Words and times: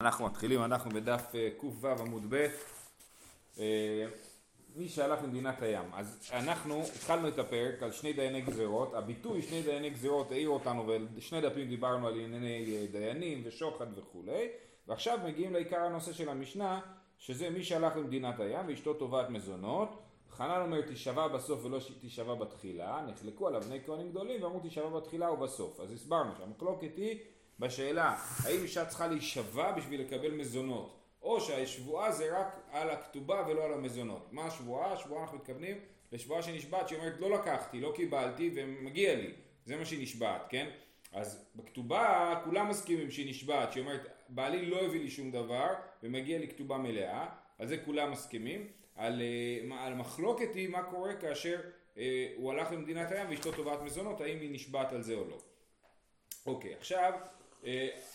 אנחנו 0.00 0.26
מתחילים, 0.26 0.64
אנחנו 0.64 0.90
בדף 0.90 1.34
אה, 1.34 1.48
ק"ו 1.58 1.88
עמוד 1.88 2.22
ב' 2.28 2.46
אה, 3.58 4.06
מי 4.76 4.88
שהלך 4.88 5.22
למדינת 5.22 5.62
הים. 5.62 5.84
אז 5.94 6.30
אנחנו 6.32 6.82
התחלנו 6.82 7.28
את 7.28 7.38
הפרק 7.38 7.82
על 7.82 7.92
שני 7.92 8.12
דייני 8.12 8.40
גזירות 8.40 8.94
הביטוי 8.94 9.42
שני 9.42 9.62
דייני 9.62 9.90
גזירות 9.90 10.32
העיר 10.32 10.48
אותנו 10.48 10.92
ושני 11.14 11.40
דפים 11.40 11.68
דיברנו 11.68 12.08
על 12.08 12.14
ענייני 12.14 12.76
אה, 12.76 12.86
דיינים 12.92 13.42
ושוחד 13.44 13.98
וכולי. 13.98 14.48
ועכשיו 14.88 15.18
מגיעים 15.26 15.52
לעיקר 15.52 15.80
הנושא 15.80 16.12
של 16.12 16.28
המשנה 16.28 16.80
שזה 17.18 17.50
מי 17.50 17.64
שהלך 17.64 17.96
למדינת 17.96 18.40
הים 18.40 18.68
ואשתו 18.68 18.94
תובעת 18.94 19.30
מזונות. 19.30 20.02
חנן 20.30 20.60
אומר 20.60 20.80
תישבע 20.80 21.28
בסוף 21.28 21.64
ולא 21.64 21.78
תישבע 22.00 22.34
בתחילה. 22.34 23.06
נחלקו 23.08 23.48
עליו 23.48 23.62
בני 23.62 23.78
כהנים 23.86 24.10
גדולים 24.10 24.42
ואמרו 24.42 24.60
תישבע 24.60 24.88
בתחילה 24.88 25.30
ובסוף. 25.30 25.80
אז 25.80 25.92
הסברנו 25.92 26.30
שהמחלוקת 26.38 26.96
היא 26.96 27.18
בשאלה 27.58 28.16
האם 28.44 28.62
אישה 28.62 28.84
צריכה 28.84 29.06
להישבע 29.06 29.72
בשביל 29.72 30.00
לקבל 30.00 30.30
מזונות 30.30 30.98
או 31.22 31.40
שהשבועה 31.40 32.12
זה 32.12 32.38
רק 32.38 32.56
על 32.70 32.90
הכתובה 32.90 33.44
ולא 33.48 33.64
על 33.64 33.72
המזונות. 33.72 34.28
מה 34.32 34.44
השבועה? 34.44 34.92
השבועה 34.92 35.22
אנחנו 35.22 35.38
מתכוונים 35.38 35.76
לשבועה 36.12 36.42
שנשבעת 36.42 36.88
שאומרת 36.88 37.20
לא 37.20 37.30
לקחתי, 37.30 37.80
לא 37.80 37.92
קיבלתי 37.96 38.50
ומגיע 38.54 39.14
לי. 39.14 39.32
זה 39.66 39.76
מה 39.76 39.84
שהיא 39.84 40.02
נשבעת, 40.02 40.42
כן? 40.48 40.70
אז 41.12 41.44
בכתובה 41.56 42.34
כולם 42.44 42.68
מסכימים 42.68 43.10
שהיא 43.10 43.30
נשבעת, 43.30 43.72
שהיא 43.72 43.82
אומרת 43.82 44.06
בעלי 44.28 44.66
לא 44.66 44.80
הביא 44.84 45.00
לי 45.00 45.10
שום 45.10 45.30
דבר 45.30 45.66
ומגיע 46.02 46.38
לי 46.38 46.48
כתובה 46.48 46.78
מלאה, 46.78 47.26
על 47.58 47.66
זה 47.66 47.78
כולם 47.78 48.10
מסכימים. 48.12 48.66
על, 48.96 49.22
אה, 49.22 49.86
על 49.86 49.94
מחלוקת 49.94 50.54
היא 50.54 50.68
מה 50.68 50.82
קורה 50.82 51.14
כאשר 51.14 51.60
אה, 51.98 52.28
הוא 52.36 52.52
הלך 52.52 52.72
למדינת 52.72 53.10
הים 53.10 53.26
ואשתו 53.30 53.52
תובעת 53.52 53.80
מזונות, 53.82 54.20
האם 54.20 54.40
היא 54.40 54.50
נשבעת 54.50 54.92
על 54.92 55.02
זה 55.02 55.14
או 55.14 55.24
לא. 55.28 55.38
אוקיי, 56.46 56.74
עכשיו 56.74 57.12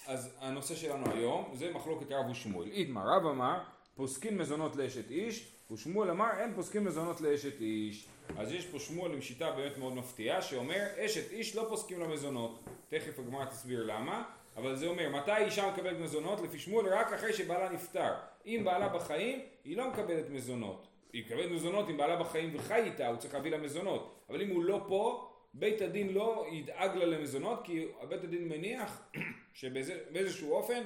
אז 0.08 0.36
הנושא 0.40 0.76
שלנו 0.76 1.12
היום 1.14 1.52
זה 1.54 1.74
מחלוקת 1.74 2.12
רב 2.12 2.30
ושמואל. 2.30 2.68
איתמר 2.68 3.02
רב 3.16 3.26
אמר 3.26 3.60
פוסקין 3.96 4.38
מזונות 4.38 4.76
לאשת 4.76 5.12
איש 5.12 5.48
ושמואל 5.72 6.10
אמר 6.10 6.30
אין 6.40 6.54
פוסקין 6.56 6.84
מזונות 6.84 7.22
לאשת 7.22 7.62
איש. 7.62 8.08
אז 8.38 8.52
יש 8.52 8.66
פה 8.66 8.80
שמואל 8.80 9.14
עם 9.14 9.22
שיטה 9.22 9.52
באמת 9.52 9.78
מאוד 9.78 9.94
מפתיעה 9.94 10.42
שאומר 10.42 10.88
אשת 10.98 11.32
איש 11.32 11.56
לא 11.56 11.66
פוסקים 11.70 12.00
לה 12.00 12.08
מזונות. 12.08 12.60
תכף 12.90 13.20
הגמרא 13.20 13.46
תסביר 13.46 13.84
למה. 13.84 14.24
אבל 14.58 14.76
זה 14.76 14.88
אומר 14.88 15.10
מתי 15.10 15.38
אישה 15.38 15.72
מקבלת 15.72 16.00
מזונות 16.00 16.42
לפי 16.42 16.60
שמואל 16.60 16.94
רק 16.94 17.14
אחרי 17.14 17.34
שבעלה 17.34 17.70
נפטר. 17.70 18.14
אם 18.46 18.62
בעלה 18.66 18.90
בחיים 18.90 19.40
היא 19.66 19.78
לא 19.78 19.90
מקבלת 19.90 20.30
מזונות. 20.30 20.88
היא 21.14 21.24
מקבלת 21.26 21.52
מזונות 21.52 21.90
אם 21.90 21.98
בעלה 21.98 22.16
בחיים 22.16 22.56
וחי 22.56 22.82
איתה 22.82 23.08
הוא 23.08 23.18
צריך 23.18 23.34
להביא 23.34 23.52
לה 23.52 23.58
מזונות. 23.58 24.16
אבל 24.30 24.42
אם 24.42 24.50
הוא 24.50 24.64
לא 24.64 24.82
פה 24.88 25.33
בית 25.54 25.82
הדין 25.82 26.14
לא 26.14 26.46
ידאג 26.52 26.96
לה 26.96 27.06
למזונות 27.06 27.60
כי 27.64 27.88
בית 28.10 28.24
הדין 28.24 28.48
מניח 28.50 29.02
שבאיזשהו 29.54 30.54
אופן 30.54 30.84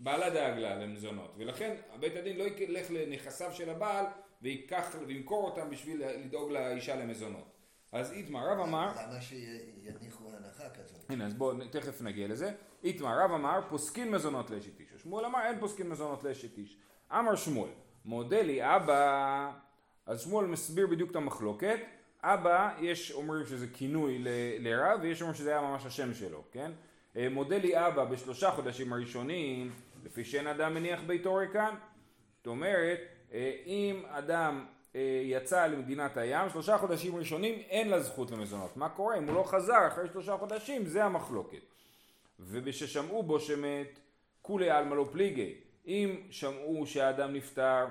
בעלה 0.00 0.30
דאג 0.30 0.58
לה 0.58 0.74
למזונות. 0.74 1.34
ולכן 1.36 1.76
בית 2.00 2.16
הדין 2.16 2.36
לא 2.36 2.44
ילך 2.44 2.90
לנכסיו 2.90 3.52
של 3.52 3.70
הבעל 3.70 4.04
ויקח 4.42 4.96
וימכור 5.06 5.44
אותם 5.44 5.70
בשביל 5.70 6.06
לדאוג 6.06 6.50
לאישה 6.50 6.96
למזונות. 6.96 7.56
אז 7.92 8.12
איתמר 8.12 8.50
רב 8.50 8.58
אמר 8.60 8.86
למה 8.86 9.20
שיניחו 9.20 10.30
הנחה 10.30 10.70
כזאת? 10.70 11.10
הנה 11.10 11.26
אז 11.26 11.34
בואו 11.34 11.68
תכף 11.70 12.02
נגיע 12.02 12.28
לזה. 12.28 12.52
איתמר 12.84 13.24
רב 13.24 13.32
אמר 13.32 13.60
פוסקין 13.68 14.10
מזונות 14.10 14.50
לאשת 14.50 14.80
איש. 14.80 14.88
שמואל 14.96 15.24
אמר 15.24 15.38
אין 15.46 15.60
פוסקין 15.60 15.88
מזונות 15.88 16.24
לאשת 16.24 16.58
איש. 16.58 16.78
אמר 17.12 17.36
שמואל 17.36 17.70
מודה 18.04 18.42
לי 18.42 18.76
אבא. 18.76 19.52
אז 20.06 20.20
שמואל 20.20 20.46
מסביר 20.46 20.86
בדיוק 20.86 21.10
את 21.10 21.16
המחלוקת 21.16 21.78
אבא, 22.34 22.70
יש 22.80 23.12
אומרים 23.12 23.46
שזה 23.46 23.66
כינוי 23.66 24.18
לרב 24.58 24.98
ויש 25.02 25.22
אומרים 25.22 25.38
שזה 25.38 25.50
היה 25.50 25.60
ממש 25.60 25.86
השם 25.86 26.14
שלו, 26.14 26.42
כן? 26.52 26.72
אה, 27.16 27.28
מודה 27.28 27.58
לי 27.58 27.86
אבא 27.86 28.04
בשלושה 28.04 28.50
חודשים 28.50 28.92
הראשונים, 28.92 29.72
לפי 30.04 30.24
שאין 30.24 30.46
אדם 30.46 30.74
מניח 30.74 31.00
ביתו 31.06 31.34
ריקן. 31.34 31.74
זאת 32.36 32.46
אומרת, 32.46 32.98
אה, 33.32 33.52
אם 33.66 34.02
אדם 34.08 34.66
אה, 34.94 35.20
יצא 35.24 35.66
למדינת 35.66 36.16
הים, 36.16 36.48
שלושה 36.48 36.78
חודשים 36.78 37.16
ראשונים 37.16 37.54
אין 37.54 37.88
לה 37.88 38.00
זכות 38.00 38.30
למזונות. 38.30 38.76
מה 38.76 38.88
קורה? 38.88 39.18
אם 39.18 39.24
הוא 39.28 39.34
לא 39.34 39.42
חזר 39.42 39.86
אחרי 39.88 40.08
שלושה 40.08 40.36
חודשים, 40.36 40.86
זה 40.86 41.04
המחלוקת. 41.04 41.62
ובששמעו 42.40 43.22
בו 43.22 43.40
שמת, 43.40 43.98
כולי 44.42 44.70
עלמא 44.70 44.94
לא 44.94 45.08
פליגי. 45.12 45.54
אם 45.86 46.20
שמעו 46.30 46.86
שהאדם 46.86 47.32
נפטר, 47.32 47.86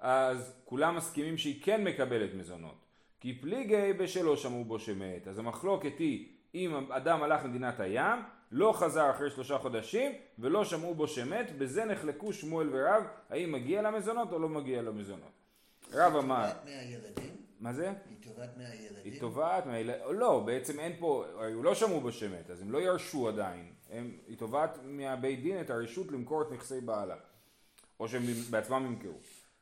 אז 0.00 0.54
כולם 0.64 0.96
מסכימים 0.96 1.38
שהיא 1.38 1.62
כן 1.62 1.84
מקבלת 1.84 2.34
מזונות. 2.34 2.81
כי 3.22 3.38
פליגי 3.40 3.92
בשלא 3.92 4.36
שמעו 4.36 4.64
בו 4.64 4.78
שמת. 4.78 5.28
אז 5.28 5.38
המחלוקת 5.38 5.98
היא 5.98 6.28
אם 6.54 6.92
אדם 6.92 7.22
הלך 7.22 7.44
למדינת 7.44 7.80
הים, 7.80 8.20
לא 8.52 8.72
חזר 8.72 9.10
אחרי 9.10 9.30
שלושה 9.30 9.58
חודשים 9.58 10.12
ולא 10.38 10.64
שמעו 10.64 10.94
בו 10.94 11.08
שמת, 11.08 11.58
בזה 11.58 11.84
נחלקו 11.84 12.32
שמואל 12.32 12.68
ורב 12.72 13.04
האם 13.30 13.52
מגיע 13.52 13.82
למזונות 13.82 14.32
או 14.32 14.38
לא 14.38 14.48
מגיע 14.48 14.82
למזונות. 14.82 15.32
רב 15.92 16.16
אמר... 16.16 16.50
מהילדים? 16.64 17.36
מה 17.60 17.72
זה? 17.72 17.92
היא 18.08 18.16
תובעת 18.20 18.56
מהילדים? 18.56 19.12
היא 19.12 19.20
תובעת 19.20 19.66
מהילדים? 19.66 20.14
לא, 20.14 20.42
בעצם 20.46 20.80
אין 20.80 20.92
פה, 20.98 21.24
היו 21.40 21.62
לא 21.62 21.74
שמעו 21.74 22.00
בו 22.00 22.12
שמת, 22.12 22.50
אז 22.50 22.62
הם 22.62 22.70
לא 22.70 22.78
ירשו 22.78 23.28
עדיין. 23.28 23.72
הם, 23.90 24.16
היא 24.26 24.38
תובעת 24.38 24.78
מהבית 24.84 25.42
דין 25.42 25.60
את 25.60 25.70
הרשות 25.70 26.12
למכור 26.12 26.42
את 26.42 26.52
נכסי 26.52 26.80
בעלה. 26.80 27.16
או 28.00 28.08
שהם 28.08 28.22
בעצמם 28.50 28.86
ימכרו. 28.86 29.18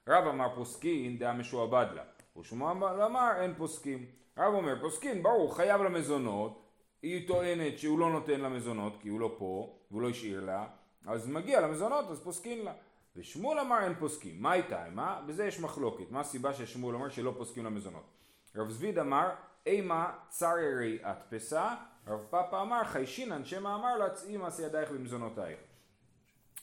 רב 0.08 0.26
אמר 0.26 0.54
פוסקין 0.54 1.18
דעה 1.18 1.32
משועבד 1.32 1.86
לה. 1.94 2.02
ושמואל 2.38 3.02
אמר 3.02 3.32
אין 3.40 3.54
פוסקים. 3.54 4.06
רב 4.38 4.54
אומר 4.54 4.80
פוסקים 4.80 5.22
ברור 5.22 5.56
חייב 5.56 5.82
למזונות. 5.82 6.66
היא 7.02 7.28
טוענת 7.28 7.78
שהוא 7.78 7.98
לא 7.98 8.10
נותן 8.10 8.40
לה 8.40 8.48
מזונות 8.48 8.92
כי 9.00 9.08
הוא 9.08 9.20
לא 9.20 9.34
פה 9.38 9.78
והוא 9.90 10.02
לא 10.02 10.10
השאיר 10.10 10.44
לה. 10.44 10.66
אז 11.06 11.28
מגיע 11.28 11.60
למזונות 11.60 12.10
אז 12.10 12.20
פוסקים 12.20 12.64
לה. 12.64 12.72
ושמואל 13.16 13.58
אמר 13.58 13.84
אין 13.84 13.94
פוסקים. 13.94 14.42
מה 14.42 14.54
איתה? 14.54 14.84
מה? 14.92 15.20
בזה 15.26 15.46
יש 15.46 15.60
מחלוקת. 15.60 16.10
מה 16.10 16.20
הסיבה 16.20 16.52
ששמואל 16.52 16.94
אומר 16.94 17.08
שלא 17.08 17.34
פוסקים 17.38 17.64
למזונות? 17.64 18.04
רב 18.56 18.70
זביד 18.70 18.98
אמר 18.98 19.30
אימה 19.66 20.12
צררי 20.28 20.98
הדפסה 21.02 21.74
רב 22.06 22.20
פאפה 22.30 22.62
אמר 22.62 22.84
חיישינן 22.84 23.44
שמא 23.44 23.74
אמר 23.74 23.96
לה 23.96 24.10
צאי 24.10 24.36
מעשי 24.36 24.62
ידייך 24.62 24.90
במזונותייך. 24.90 25.58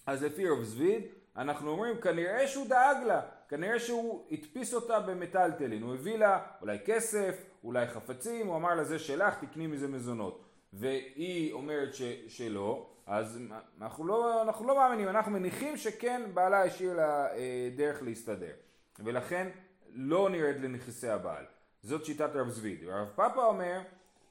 אז 0.06 0.24
לפי 0.24 0.50
רב 0.50 0.64
זביד 0.64 1.04
אנחנו 1.38 1.72
אומרים 1.72 2.02
כנראה 2.02 2.48
שהוא 2.48 2.68
דאג 2.68 2.98
לה, 3.06 3.22
כנראה 3.50 3.80
שהוא 3.80 4.26
הדפיס 4.32 4.74
אותה 4.74 5.00
במטלטלין, 5.00 5.84
הוא 5.84 5.94
הביא 5.94 6.18
לה 6.18 6.40
אולי 6.62 6.78
כסף, 6.86 7.46
אולי 7.64 7.88
חפצים, 7.88 8.48
הוא 8.48 8.56
אמר 8.56 8.76
לה 8.76 8.84
זה 8.84 9.00
שלך 9.00 9.44
תקני 9.44 9.68
מזה 9.68 9.88
מזונות. 9.88 10.44
והיא 10.74 11.54
אומרת 11.54 11.94
ש, 11.94 12.02
שלא, 12.28 12.90
אז 13.06 13.40
אנחנו 13.82 14.08
לא, 14.08 14.42
אנחנו 14.42 14.68
לא 14.68 14.76
מאמינים, 14.76 15.08
אנחנו 15.08 15.32
מניחים 15.32 15.78
שכן 15.78 16.22
בעלה 16.34 16.64
השאיר 16.64 16.94
לה 16.94 17.28
אה, 17.36 17.70
דרך 17.76 18.04
להסתדר. 18.04 18.54
ולכן 19.00 19.48
לא 19.90 20.30
נרד 20.30 20.56
לנכסי 20.60 21.10
הבעל, 21.10 21.46
זאת 21.84 22.06
שיטת 22.06 22.30
רב 22.36 22.50
זביד. 22.50 22.84
רב 22.88 23.08
פאפה 23.16 23.46
אומר 23.46 23.82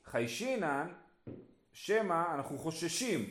חיישינן 0.04 0.86
שמא 1.72 2.34
אנחנו 2.34 2.58
חוששים 2.58 3.28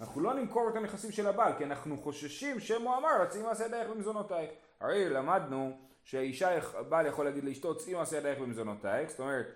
אנחנו 0.00 0.20
לא 0.20 0.34
נמכור 0.34 0.68
את 0.68 0.76
הנכסים 0.76 1.12
של 1.12 1.26
הבעל, 1.26 1.52
כי 1.58 1.64
אנחנו 1.64 1.96
חוששים 1.96 2.60
שמא 2.60 2.96
אמר, 2.98 3.26
צאי 3.28 3.42
מעשה 3.42 3.64
ידייך 3.64 3.88
במזונותייך. 3.88 4.50
הרי 4.80 5.10
למדנו 5.10 5.78
שהאישה, 6.04 6.58
הבעל 6.78 7.06
יכול 7.06 7.24
להגיד 7.24 7.44
לאשתו, 7.44 7.76
צאי 7.76 7.94
מעשה 7.94 8.16
ידייך 8.16 8.38
במזונותייך, 8.38 9.10
זאת 9.10 9.20
אומרת, 9.20 9.46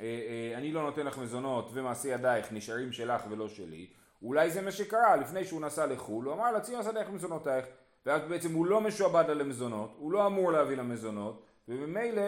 אה, 0.00 0.04
אה, 0.04 0.58
אני 0.58 0.72
לא 0.72 0.82
נותן 0.82 1.06
לך 1.06 1.18
מזונות 1.18 1.70
ומעשה 1.72 2.08
ידייך 2.08 2.52
נשארים 2.52 2.92
שלך 2.92 3.22
ולא 3.30 3.48
שלי. 3.48 3.86
אולי 4.22 4.50
זה 4.50 4.62
מה 4.62 4.72
שקרה, 4.72 5.16
לפני 5.16 5.44
שהוא 5.44 5.60
נסע 5.60 5.86
לחו"ל, 5.86 6.24
הוא 6.24 6.34
אמר 6.34 6.52
לה, 6.52 6.60
צאי 6.60 6.76
מעשה 6.76 6.90
ידייך 6.90 7.08
במזונותייך. 7.08 7.66
ואז 8.06 8.22
בעצם 8.22 8.52
הוא 8.52 8.66
לא 8.66 8.80
משועבד 8.80 9.30
על 9.30 9.40
המזונות, 9.40 9.94
הוא 9.98 10.12
לא 10.12 10.26
אמור 10.26 10.52
להביא 10.52 10.76
למזונות, 10.76 11.46
וממילא 11.68 12.22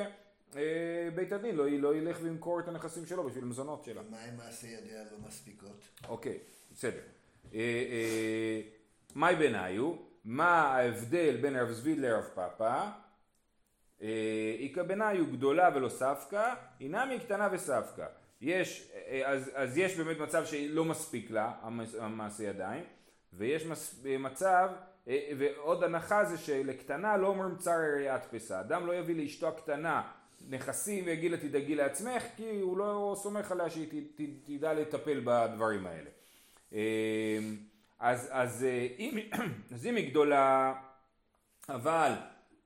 אה, 0.56 1.08
בית 1.14 1.32
הדין 1.32 1.56
לא, 1.56 1.70
לא 1.70 1.96
ילך 1.96 2.18
וימכור 2.22 2.60
את 2.60 2.68
הנכסים 2.68 3.06
שלו 3.06 3.24
בשביל 3.24 3.44
מזונות 3.44 3.84
שלה. 3.84 4.02
ומה 4.08 4.28
אם 4.28 4.36
מעשה 4.36 4.66
ידיה 4.66 5.02
לא 5.12 5.18
מספיקות? 5.28 5.84
אוקיי, 6.08 6.38
בסדר. 6.72 7.00
מאי 7.52 9.34
אה, 9.34 9.38
ביניו, 9.38 9.92
מה 10.24 10.48
ההבדל 10.48 11.36
בין 11.40 11.56
רב 11.56 11.70
זביד 11.70 11.98
לרב 11.98 12.24
פאפא? 12.34 12.86
אה, 14.02 14.56
איכא 14.60 14.82
ביניו 14.82 15.26
גדולה 15.32 15.70
ולא 15.74 15.88
ספקא, 15.88 16.54
אינמי 16.80 17.20
קטנה 17.20 17.48
וספקא. 17.52 18.06
יש, 18.40 18.92
אה, 18.94 19.22
אז, 19.24 19.50
אז 19.54 19.78
יש 19.78 19.96
באמת 19.96 20.18
מצב 20.18 20.44
שלא 20.46 20.84
מספיק 20.84 21.30
לה 21.30 21.52
המעשה 22.00 22.44
ידיים, 22.44 22.84
ויש 23.32 23.66
מצב, 24.18 24.70
ועוד 25.38 25.84
הנחה 25.84 26.24
זה 26.24 26.38
שלקטנה 26.38 27.16
לא 27.16 27.26
אומרים 27.26 27.56
צר 27.56 27.76
ראיית 27.96 28.22
פסה. 28.30 28.60
אדם 28.60 28.86
לא 28.86 28.94
יביא 28.94 29.16
לאשתו 29.16 29.48
הקטנה 29.48 30.02
נכסים 30.48 31.04
ויגיד 31.06 31.30
לה 31.30 31.36
תדאגי 31.36 31.74
לעצמך, 31.74 32.22
כי 32.36 32.60
הוא 32.60 32.78
לא 32.78 33.16
סומך 33.18 33.52
עליה 33.52 33.70
שהיא 33.70 34.04
תדע 34.44 34.74
לטפל 34.74 35.20
בדברים 35.24 35.86
האלה. 35.86 36.10
אמ, 36.74 37.56
אז, 37.98 38.28
אז, 38.30 38.64
אה, 38.64 38.86
אם, 38.98 39.18
אז 39.74 39.86
אם 39.86 39.96
היא 39.96 40.10
גדולה, 40.10 40.74
אבל 41.68 42.12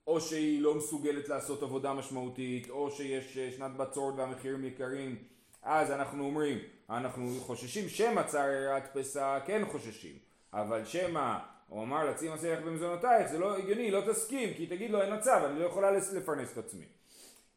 או 0.07 0.21
שהיא 0.21 0.63
לא 0.63 0.75
מסוגלת 0.75 1.29
לעשות 1.29 1.63
עבודה 1.63 1.93
משמעותית, 1.93 2.71
או 2.71 2.91
שיש 2.91 3.39
אה, 3.39 3.51
שנת 3.57 3.77
בצורת 3.77 4.15
והמחירים 4.17 4.65
יקרים, 4.65 5.17
אז 5.63 5.91
אנחנו 5.91 6.25
אומרים, 6.25 6.59
אנחנו 6.91 7.41
חוששים 7.41 7.89
שמא 7.89 8.23
צער 8.23 8.73
הדפסה, 8.75 9.39
כן 9.47 9.63
חוששים, 9.73 10.19
אבל 10.53 10.85
שמא 10.85 11.39
הוא 11.69 11.83
אמר 11.83 12.05
לה 12.05 12.15
צי 12.15 12.29
מסך 12.29 12.59
במזונותייך, 12.65 13.29
זה 13.31 13.39
לא 13.39 13.57
הגיוני, 13.57 13.91
לא 13.91 14.01
תסכים, 14.01 14.55
כי 14.55 14.67
תגיד 14.67 14.91
לו 14.91 15.03
אין 15.03 15.15
מצב, 15.15 15.43
אני 15.51 15.59
לא 15.61 15.65
יכולה 15.65 15.91
לפרנס 15.91 16.53
את 16.53 16.59
עצמי. 16.59 16.85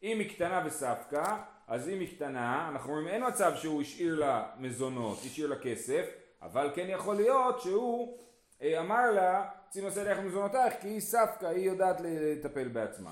אם 0.02 0.18
היא 0.18 0.30
קטנה 0.30 0.62
וספקה, 0.66 1.42
אז 1.68 1.88
אם 1.88 2.00
היא 2.00 2.16
קטנה, 2.16 2.68
אנחנו 2.68 2.92
רואים 2.92 3.08
אין 3.08 3.26
מצב 3.26 3.52
שהוא 3.56 3.82
השאיר 3.82 4.14
לה 4.14 4.44
מזונות, 4.58 5.18
השאיר 5.26 5.46
לה 5.46 5.58
כסף, 5.58 6.06
אבל 6.42 6.70
כן 6.74 6.86
יכול 6.88 7.16
להיות 7.16 7.60
שהוא 7.60 8.18
אה, 8.62 8.80
אמר 8.80 9.10
לה, 9.10 9.48
צי 9.70 9.86
מסך 9.86 10.16
במזונותייך, 10.18 10.74
כי 10.80 10.88
היא 10.88 11.00
ספקה, 11.00 11.48
היא 11.48 11.66
יודעת 11.66 11.96
לטפל 12.00 12.68
בעצמה. 12.68 13.10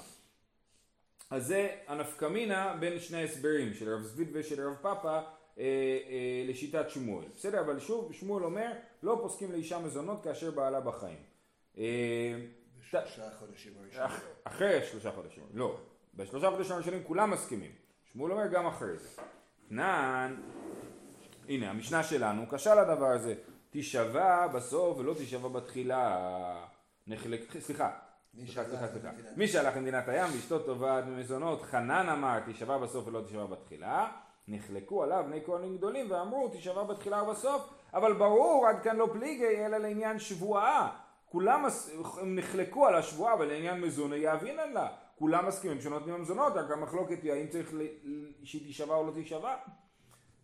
אז 1.31 1.47
זה 1.47 1.69
הנפקמינה 1.87 2.77
בין 2.81 3.01
שני 3.01 3.19
ההסברים 3.19 3.75
של 3.75 3.95
רב 3.95 4.03
זביד 4.03 4.29
ושל 4.33 4.69
רב 4.69 4.77
פאפה 4.83 5.19
אה, 5.19 5.23
אה, 5.59 6.45
לשיטת 6.49 6.91
שמואל. 6.91 7.25
בסדר, 7.37 7.61
אבל 7.61 7.81
שוב, 7.81 8.13
שמואל 8.13 8.45
אומר, 8.45 8.73
לא 9.03 9.19
פוסקים 9.23 9.53
לאישה 9.53 9.79
מזונות 9.79 10.25
כאשר 10.25 10.51
בעלה 10.51 10.81
בחיים. 10.81 11.19
אה, 11.79 11.85
בשלושה 12.79 13.31
חודשים 13.39 13.73
הראשונים. 13.79 14.07
אח, 14.07 14.25
אחרי 14.45 14.81
שלושה 14.91 15.13
חודשים, 15.13 15.45
לא. 15.55 15.79
בשלושה 16.15 16.51
חודשים 16.51 16.73
הראשונים 16.75 17.05
כולם 17.05 17.31
מסכימים. 17.31 17.71
שמואל 18.13 18.33
אומר 18.33 18.47
גם 18.47 18.67
אחרי 18.67 18.97
זה. 18.97 19.09
תנן, 19.69 20.37
הנה 21.49 21.71
המשנה 21.71 22.03
שלנו, 22.03 22.47
קשה 22.51 22.75
לדבר 22.75 23.07
הזה. 23.07 23.35
תישבע 23.71 24.47
בסוף 24.47 24.99
ולא 24.99 25.15
תישבע 25.15 25.49
בתחילה. 25.49 26.67
נחלק, 27.07 27.41
סליחה, 27.61 27.91
סליחה, 28.37 28.65
סליחה, 28.65 28.89
סליחה. 28.89 29.09
מי 29.37 29.49
שהלך 29.49 29.77
למדינת 29.77 30.09
הים 30.09 30.27
ואשתו 30.33 30.59
תובעת 30.59 31.05
במזונות, 31.07 31.63
חנן 31.63 32.09
אמר 32.09 32.41
תישבע 32.41 32.79
בסוף 32.79 33.07
ולא 33.07 33.21
תישבע 33.27 33.47
בתחילה, 33.47 34.09
נחלקו 34.49 35.03
עליו 35.03 35.25
בני 35.27 35.41
כהנים 35.47 35.77
גדולים 35.77 36.11
ואמרו 36.11 36.49
תישבע 36.49 36.85
בתחילה 36.85 37.23
ובסוף, 37.23 37.71
אבל 37.95 38.13
ברור 38.13 38.67
עד 38.69 38.83
כאן 38.83 38.97
לא 38.97 39.09
פליגי 39.13 39.67
אלא 39.67 39.79
לעניין 39.79 40.19
שבועה. 40.19 40.97
כולם 41.27 41.67
הם 42.21 42.35
נחלקו 42.35 42.87
על 42.87 42.95
השבועה 42.95 43.35
ולעניין 43.39 43.81
מזוני 43.81 44.17
יאבינן 44.17 44.73
לה. 44.73 44.89
כולם 45.19 45.47
מסכימים 45.47 45.81
שנותנים 45.81 46.15
המזונות, 46.15 46.53
רק 46.53 46.71
המחלוקת 46.71 47.23
היא 47.23 47.33
האם 47.33 47.47
צריך 47.49 47.73
שהיא 48.45 48.67
תישבע 48.67 48.95
או 48.95 49.07
לא 49.07 49.13
תישבע. 49.13 49.57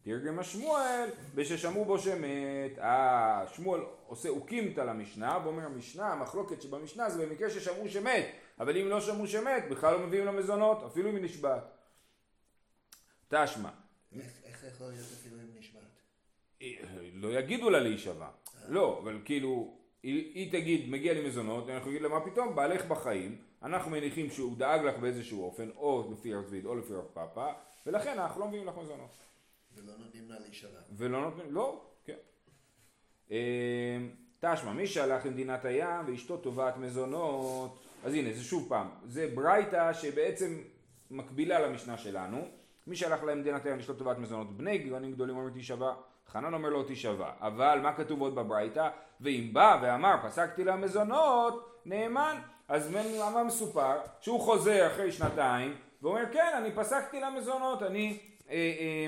תרגם 0.07 0.39
השמואל 0.39 1.09
בששמעו 1.35 1.85
בו 1.85 1.99
שמת. 1.99 2.79
אה, 2.79 3.45
שמואל 3.55 3.81
עושה 4.07 4.29
אוקימתא 4.29 4.81
למשנה, 4.81 5.39
ואומר 5.45 5.65
המשנה, 5.65 6.13
המחלוקת 6.13 6.63
שבמשנה 6.63 7.11
זה 7.11 7.27
במקרה 7.27 7.51
ששמעו 7.51 7.89
שמת, 7.89 8.27
אבל 8.61 8.77
אם 8.77 8.89
לא 8.89 9.01
שמעו 9.01 9.27
שמת, 9.27 9.65
בכלל 9.71 9.95
לא 9.95 10.07
מביאים 10.07 10.25
לו 10.25 10.33
מזונות, 10.33 10.83
אפילו 10.87 11.11
אם 11.11 11.17
היא 11.17 11.25
נשבעת. 11.25 11.63
תשמע, 13.29 13.69
איך 14.45 14.65
יכול 14.75 14.87
להיות 14.87 15.07
אפילו 15.21 15.37
אם 15.37 15.59
נשמעת? 15.59 15.83
לא 17.13 17.39
יגידו 17.39 17.71
לה 17.71 17.81
להישבע. 17.81 18.29
לא, 18.69 19.01
אבל 19.03 19.19
כאילו, 19.25 19.79
היא, 20.03 20.53
תגיד, 20.53 20.91
מגיע 20.91 21.15
לי 21.15 21.29
מזונות, 21.29 21.69
אנחנו 21.69 21.91
נגיד 21.91 22.03
לה, 22.03 22.09
מה 22.09 22.21
פתאום, 22.21 22.57
בעלך 22.57 22.85
בחיים, 22.85 23.39
אנחנו 23.63 23.91
מניחים 23.91 24.31
שהוא 24.31 24.57
דאג 24.59 24.81
לך 24.81 24.99
באיזשהו 24.99 25.45
אופן, 25.45 25.69
או 25.77 26.13
לפי 26.13 26.35
רב 26.35 26.45
צביד 26.45 26.67
או 26.67 26.75
לפי 26.75 26.95
רב 26.95 27.05
פאפה, 27.13 27.47
ולכן 27.87 28.19
אנחנו 28.19 28.41
לא 28.41 28.49
מביאים 28.49 28.67
לך 28.67 28.75
מזונות. 28.79 29.27
ולא 29.77 29.93
נותנים 29.99 30.31
לה 30.31 30.39
להישבע. 30.39 30.79
ולא 30.93 31.21
נותנים, 31.21 31.47
לא, 31.55 31.85
כן. 32.05 32.17
אה, 33.31 33.99
תשמע, 34.41 34.73
מי 34.73 34.87
שהלך 34.87 35.27
למדינת 35.27 35.65
הים 35.65 36.05
ואשתו 36.07 36.37
תובעת 36.37 36.77
מזונות, 36.77 37.79
אז 38.05 38.15
הנה, 38.15 38.33
זה 38.33 38.45
שוב 38.45 38.67
פעם, 38.69 38.89
זה 39.05 39.31
ברייתא 39.35 39.93
שבעצם 39.93 40.59
מקבילה 41.11 41.59
למשנה 41.59 41.99
שלנו. 41.99 42.49
מי 42.87 42.97
שהלך 42.97 43.25
למדינת 43.25 43.67
הים 43.67 43.77
ואשתו 43.77 43.95
תובעת 43.95 44.19
מזונות, 44.19 44.57
בני 44.57 44.79
גרנים 44.79 45.13
גדולים 45.13 45.37
אומרים 45.37 45.55
תישבע, 45.55 45.95
חנן 46.29 46.55
אומר 46.55 46.69
לא 46.69 46.85
תישבע. 46.87 47.31
אבל 47.41 47.81
מה 47.83 47.97
כתוב 47.97 48.21
עוד 48.21 48.35
בברייתא? 48.35 48.89
ואם 49.21 49.51
בא 49.53 49.79
ואמר 49.83 50.15
פסקתי 50.23 50.65
לה 50.65 50.77
מזונות, 50.77 51.83
נאמן. 51.87 52.39
אז 52.69 52.91
מה 53.35 53.45
מסופר? 53.45 53.99
שהוא 54.21 54.41
חוזר 54.41 54.87
אחרי 54.87 55.13
שנתיים 55.13 55.75
ואומר 56.03 56.33
כן, 56.33 56.53
אני 56.59 56.73
פסקתי 56.75 57.21
לה 57.21 57.31
מזונות, 57.31 57.83
אני... 57.83 58.19
אה, 58.51 58.55
אה, 58.55 59.07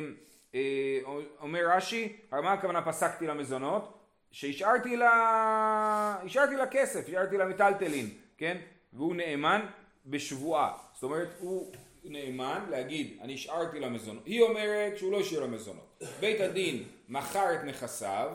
אומר 1.40 1.60
רש"י, 1.76 2.16
מה 2.32 2.52
הכוונה 2.52 2.82
פסקתי 2.82 3.26
לה 3.26 3.34
מזונות? 3.34 3.94
שהשארתי 4.30 4.96
לה, 4.96 6.18
השארתי 6.24 6.56
לה 6.56 6.66
כסף, 6.66 7.08
השארתי 7.08 7.36
לה 7.36 7.44
מיטלטלין, 7.44 8.10
כן? 8.38 8.56
והוא 8.92 9.14
נאמן 9.14 9.66
בשבועה. 10.06 10.76
זאת 10.94 11.02
אומרת, 11.02 11.28
הוא 11.38 11.72
נאמן 12.04 12.66
להגיד, 12.70 13.18
אני 13.20 13.34
השארתי 13.34 13.80
לה 13.80 13.88
מזונות. 13.88 14.26
היא 14.26 14.42
אומרת 14.42 14.98
שהוא 14.98 15.12
לא 15.12 15.20
השאיר 15.20 15.40
לה 15.40 15.46
מזונות. 15.46 16.02
בית 16.20 16.40
הדין 16.40 16.84
מכר 17.08 17.54
את 17.54 17.64
נכסיו, 17.64 18.30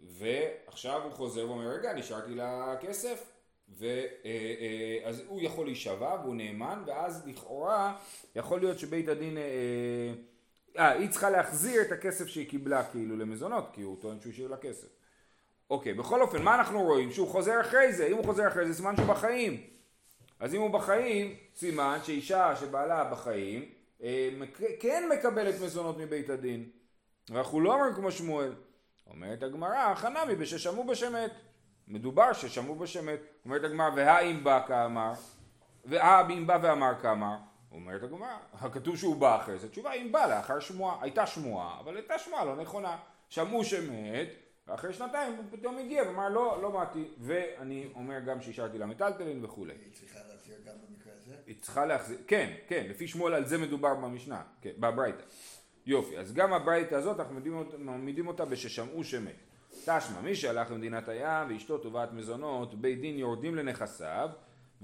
ועכשיו 0.00 1.02
הוא 1.02 1.12
חוזר 1.12 1.50
ואומר, 1.50 1.68
רגע, 1.68 1.90
אני 1.90 2.00
השארתי 2.00 2.34
לה 2.34 2.74
כסף. 2.80 3.30
ואז 3.78 5.22
הוא 5.26 5.42
יכול 5.42 5.66
להישבע 5.66 6.16
והוא 6.22 6.34
נאמן, 6.34 6.82
ואז 6.86 7.26
לכאורה 7.26 7.96
יכול 8.36 8.60
להיות 8.60 8.78
שבית 8.78 9.08
הדין... 9.08 9.36
אה, 10.78 10.90
היא 10.90 11.10
צריכה 11.10 11.30
להחזיר 11.30 11.82
את 11.82 11.92
הכסף 11.92 12.26
שהיא 12.26 12.48
קיבלה 12.50 12.84
כאילו 12.84 13.16
למזונות, 13.16 13.68
כי 13.72 13.82
הוא 13.82 13.96
טוען 14.00 14.20
שהוא 14.20 14.32
השאיר 14.32 14.48
לה 14.48 14.56
כסף. 14.56 14.86
אוקיי, 15.70 15.94
בכל 15.94 16.22
אופן, 16.22 16.42
מה 16.42 16.54
אנחנו 16.54 16.82
רואים? 16.82 17.12
שהוא 17.12 17.28
חוזר 17.28 17.60
אחרי 17.60 17.92
זה, 17.92 18.06
אם 18.06 18.16
הוא 18.16 18.24
חוזר 18.24 18.48
אחרי 18.48 18.66
זה, 18.66 18.74
סימן 18.74 18.96
שהוא 18.96 19.08
בחיים. 19.08 19.60
אז 20.40 20.54
אם 20.54 20.60
הוא 20.60 20.70
בחיים, 20.70 21.34
סימן 21.56 21.98
שאישה 22.04 22.56
שבעלה 22.56 23.04
בחיים, 23.04 23.64
אה, 24.02 24.28
מק- 24.38 24.60
כן 24.80 25.08
מקבלת 25.18 25.54
מזונות 25.60 25.98
מבית 25.98 26.30
הדין. 26.30 26.68
ואנחנו 27.30 27.60
לא 27.60 27.74
אומרים 27.74 27.94
כמו 27.94 28.10
שמואל. 28.12 28.52
אומרת 29.10 29.42
הגמרא, 29.42 29.94
חנמי 29.94 30.34
בששמעו 30.34 30.84
בשמת. 30.84 31.30
מדובר 31.88 32.32
ששמעו 32.32 32.74
בשמת. 32.74 33.20
אומרת 33.44 33.64
הגמרא, 33.64 33.90
והאם 33.96 34.44
בא 34.44 34.66
כאמר, 34.66 35.12
והאם 35.84 36.46
בא 36.46 36.58
ואמר 36.62 36.92
כאמר. 37.02 37.36
אומרת 37.74 38.02
הגמרא, 38.02 38.36
כתוב 38.72 38.96
שהוא 38.96 39.16
בא 39.16 39.36
אחרי 39.36 39.58
זה, 39.58 39.68
תשובה 39.68 39.92
אם 39.92 40.12
בא 40.12 40.26
לאחר 40.26 40.60
שמועה, 40.60 40.98
הייתה 41.00 41.26
שמועה, 41.26 41.80
אבל 41.80 41.96
הייתה 41.96 42.18
שמועה 42.18 42.44
לא 42.44 42.56
נכונה, 42.56 42.96
שמעו 43.28 43.64
שמת, 43.64 44.28
ואחרי 44.66 44.92
שנתיים 44.92 45.36
הוא 45.36 45.44
פתאום 45.50 45.78
הגיע 45.78 46.02
ואמר 46.02 46.28
לא, 46.28 46.62
לא 46.62 46.70
באתי, 46.70 47.04
ואני 47.18 47.88
אומר 47.94 48.20
גם 48.20 48.40
שהשארתי 48.40 48.78
לה 48.78 48.86
מטלטלין 48.86 49.44
וכולי. 49.44 49.72
היא 49.72 49.92
צריכה 49.92 50.18
להחזיר 50.28 50.56
גם 50.66 50.74
במקרה 50.88 51.12
הזה? 51.16 51.34
היא 51.46 51.56
צריכה 51.60 51.86
להחזיר, 51.86 52.18
כן, 52.26 52.54
כן, 52.68 52.86
לפי 52.88 53.08
שמואל 53.08 53.34
על 53.34 53.46
זה 53.46 53.58
מדובר 53.58 53.94
במשנה, 53.94 54.42
כן, 54.60 54.72
בברייתא. 54.78 55.22
יופי, 55.86 56.18
אז 56.18 56.32
גם 56.32 56.52
הברייתא 56.52 56.94
הזאת 56.94 57.20
אנחנו 57.20 57.40
מעמידים 57.78 58.26
אותה 58.26 58.44
בששמעו 58.44 59.04
שמת. 59.04 59.34
תשמע, 59.70 60.20
מי 60.22 60.34
שהלך 60.34 60.70
למדינת 60.70 61.08
הים 61.08 61.48
ואשתו 61.48 61.78
תובעת 61.78 62.12
מזונות, 62.12 62.74
בית 62.74 63.00
דין 63.00 63.18
יורדים 63.18 63.54
לנכסיו, 63.54 64.30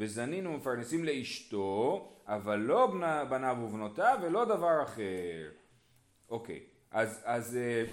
וזנין 0.00 0.47
ומפרנסים 0.47 1.04
לאשתו, 1.04 2.09
אבל 2.26 2.57
לא 2.57 2.87
בנה- 2.87 3.25
בניו 3.25 3.57
ובנותיו 3.62 4.19
ולא 4.23 4.45
דבר 4.45 4.83
אחר. 4.83 5.50
אוקיי, 6.30 6.61
אז, 6.90 7.23
אז 7.25 7.57
אה, 7.57 7.85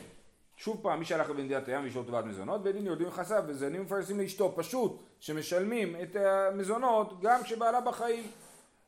שוב 0.58 0.80
פעם, 0.84 1.00
מי 1.00 1.06
שהלך 1.06 1.30
למדינת 1.30 1.68
הים 1.68 1.84
ואשתו 1.84 2.04
תובעת 2.04 2.26
מזונות, 2.26 2.64
בית 2.64 2.76
דין 2.76 2.86
יורדים 2.86 3.08
לנכסיו, 3.08 3.44
וזנים 3.48 3.82
ומפרנסים 3.82 4.20
לאשתו, 4.20 4.54
פשוט, 4.56 5.04
שמשלמים 5.20 5.96
את 6.04 6.16
המזונות 6.16 7.22
גם 7.22 7.44
כשבעלה 7.44 7.82
בחיים. 7.82 8.24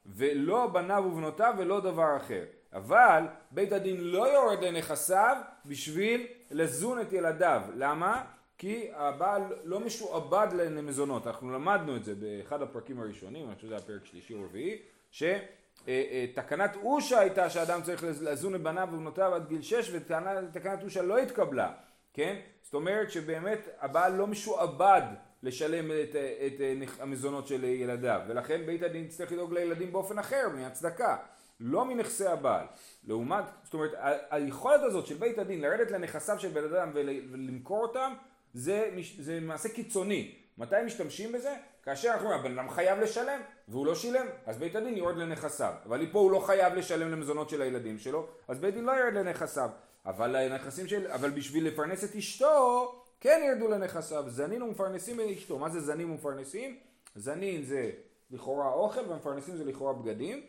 ולא 0.05 0.67
בניו 0.67 1.03
ובנותיו 1.07 1.53
ולא 1.57 1.79
דבר 1.79 2.17
אחר. 2.17 2.43
אבל 2.73 3.23
בית 3.51 3.71
הדין 3.71 4.01
לא 4.01 4.33
יורד 4.33 4.63
לנכסיו 4.63 5.37
בשביל 5.65 6.27
לזון 6.51 7.01
את 7.01 7.13
ילדיו. 7.13 7.61
למה? 7.75 8.23
כי 8.59 8.89
הבעל 8.93 9.41
לא 9.63 9.79
משועבד 9.79 10.47
למזונות. 10.53 11.27
אנחנו 11.27 11.51
למדנו 11.51 11.95
את 11.95 12.03
זה 12.03 12.15
באחד 12.15 12.61
הפרקים 12.61 12.99
הראשונים, 12.99 13.47
אני 13.47 13.55
חושב 13.55 13.67
שזה 13.67 13.77
הפרק 13.77 14.05
שלישי 14.05 14.33
או 14.33 14.43
רביעי, 14.43 14.77
שתקנת 15.11 16.75
אושה 16.75 17.19
הייתה 17.19 17.49
שאדם 17.49 17.81
צריך 17.81 18.03
לזון 18.03 18.55
את 18.55 18.61
בניו 18.61 18.87
ובנותיו 18.91 19.35
עד 19.35 19.47
גיל 19.47 19.61
שש, 19.61 19.91
ותקנת 19.93 20.83
אושה 20.83 21.01
לא 21.01 21.17
התקבלה, 21.17 21.71
כן? 22.13 22.39
זאת 22.61 22.73
אומרת 22.73 23.11
שבאמת 23.11 23.67
הבעל 23.79 24.15
לא 24.15 24.27
משועבד 24.27 25.01
לשלם 25.43 25.91
את, 25.91 26.15
את, 26.15 26.61
את 26.61 26.99
המזונות 26.99 27.47
של 27.47 27.63
ילדיו, 27.63 28.21
ולכן 28.27 28.65
בית 28.65 28.83
הדין 28.83 29.05
יצטרך 29.05 29.31
לדאוג 29.31 29.53
לילדים 29.53 29.91
באופן 29.91 30.19
אחר, 30.19 30.49
מהצדקה, 30.55 31.17
לא 31.59 31.85
מנכסי 31.85 32.25
הבעל. 32.25 32.65
לעומת, 33.07 33.43
זאת 33.63 33.73
אומרת, 33.73 33.91
היכולת 34.29 34.81
הזאת 34.83 35.05
של 35.05 35.15
בית 35.15 35.37
הדין 35.37 35.61
לרדת 35.61 35.91
לנכסיו 35.91 36.39
של 36.39 36.49
בן 36.49 36.63
אדם 36.63 36.91
ול, 36.93 37.09
ולמכור 37.31 37.81
אותם, 37.81 38.13
זה, 38.53 38.89
זה 39.19 39.39
מעשה 39.39 39.69
קיצוני. 39.69 40.35
מתי 40.57 40.75
משתמשים 40.85 41.31
בזה? 41.31 41.55
כאשר 41.83 42.09
אנחנו 42.09 42.25
אומרים, 42.25 42.39
הבן 42.41 42.59
אדם 42.59 42.69
חייב 42.69 42.99
לשלם, 42.99 43.41
והוא 43.67 43.85
לא 43.85 43.95
שילם, 43.95 44.25
אז 44.45 44.57
בית 44.57 44.75
הדין 44.75 44.97
יורד 44.97 45.17
לנכסיו. 45.17 45.73
אבל 45.85 46.05
פה 46.11 46.19
הוא 46.19 46.31
לא 46.31 46.39
חייב 46.39 46.73
לשלם 46.73 47.11
למזונות 47.11 47.49
של 47.49 47.61
הילדים 47.61 47.99
שלו, 47.99 48.27
אז 48.47 48.59
בית 48.59 48.73
דין 48.73 48.85
לא 48.85 48.91
ירד 48.91 49.13
לנכסיו. 49.13 49.69
אבל 50.05 50.35
של, 50.87 51.07
אבל 51.07 51.29
בשביל 51.29 51.67
לפרנס 51.67 52.03
את 52.03 52.15
אשתו, 52.15 52.95
כן 53.19 53.41
ירדו 53.47 53.67
לנכסיו. 53.67 54.23
זנין 54.27 54.61
ומפרנסים 54.61 55.19
את 55.19 55.25
אשתו. 55.37 55.59
מה 55.59 55.69
זה 55.69 55.81
זנין 55.81 56.09
ומפרנסים? 56.09 56.77
זנין 57.15 57.63
זה 57.63 57.91
לכאורה 58.31 58.73
אוכל, 58.73 59.11
ומפרנסים 59.11 59.57
זה 59.57 59.65
לכאורה 59.65 59.93
בגדים. 59.93 60.41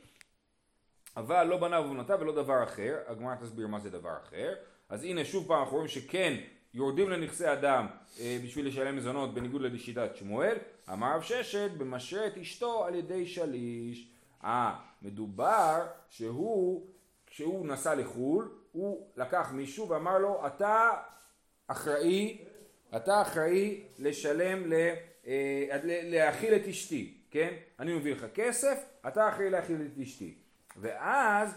אבל 1.16 1.44
לא 1.44 1.56
בניו 1.56 1.82
ובנותיו 1.86 2.18
ולא 2.20 2.32
דבר 2.32 2.64
אחר, 2.64 2.96
הגמרא 3.06 3.34
תסביר 3.34 3.66
מה 3.66 3.80
זה 3.80 3.90
דבר 3.90 4.16
אחר. 4.22 4.54
אז 4.88 5.04
הנה 5.04 5.24
שוב 5.24 5.48
פעם 5.48 5.60
אנחנו 5.60 5.76
רואים 5.76 5.88
שכן 5.88 6.36
יורדים 6.74 7.10
לנכסי 7.10 7.52
אדם 7.52 7.86
אה, 8.20 8.38
בשביל 8.44 8.66
לשלם 8.66 8.96
מזונות 8.96 9.34
בניגוד 9.34 9.62
לשיטת 9.62 10.16
שמואל, 10.16 10.56
אמר 10.92 11.16
רב 11.16 11.22
ששת 11.22 11.70
במשרה 11.78 12.26
את 12.26 12.38
אשתו 12.38 12.84
על 12.84 12.94
ידי 12.94 13.26
שליש. 13.26 14.08
אה, 14.44 14.76
מדובר 15.02 15.86
שהוא, 16.08 16.86
כשהוא 17.26 17.66
נסע 17.66 17.94
לחו"ל, 17.94 18.48
הוא 18.72 19.06
לקח 19.16 19.50
מישהו 19.52 19.88
ואמר 19.88 20.18
לו, 20.18 20.46
אתה 20.46 20.90
אחראי, 21.66 22.38
אתה 22.96 23.22
אחראי 23.22 23.82
לשלם, 23.98 24.72
ל, 24.72 24.74
אה, 25.26 25.78
להאכיל 25.84 26.54
את 26.54 26.66
אשתי, 26.68 27.14
כן? 27.30 27.54
אני 27.78 27.94
מביא 27.94 28.14
לך 28.14 28.26
כסף, 28.34 28.84
אתה 29.08 29.28
אחראי 29.28 29.50
להאכיל 29.50 29.82
את 29.82 29.98
אשתי. 30.02 30.34
ואז 30.76 31.54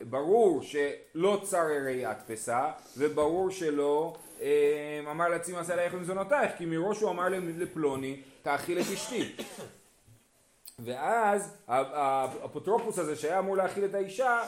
ברור 0.00 0.62
שלא 0.62 1.40
צר 1.44 1.66
ראיית 1.84 2.18
פסה, 2.26 2.72
וברור 2.96 3.50
שלא 3.50 4.16
אה, 4.40 5.00
אמר 5.10 5.28
לעצמי 5.28 5.58
עשה 5.58 5.72
עלייך 5.72 5.94
למזונותייך, 5.94 6.52
כי 6.58 6.66
מראש 6.66 7.00
הוא 7.00 7.10
אמר 7.10 7.28
לפלוני, 7.58 8.22
תאכיל 8.42 8.78
את 8.78 8.84
אשתי. 8.94 9.36
ואז 10.78 11.56
האפוטרופוס 11.68 12.98
הזה 12.98 13.16
שהיה 13.16 13.38
אמור 13.38 13.56
להאכיל 13.56 13.84
את 13.84 13.94
האישה, 13.94 14.42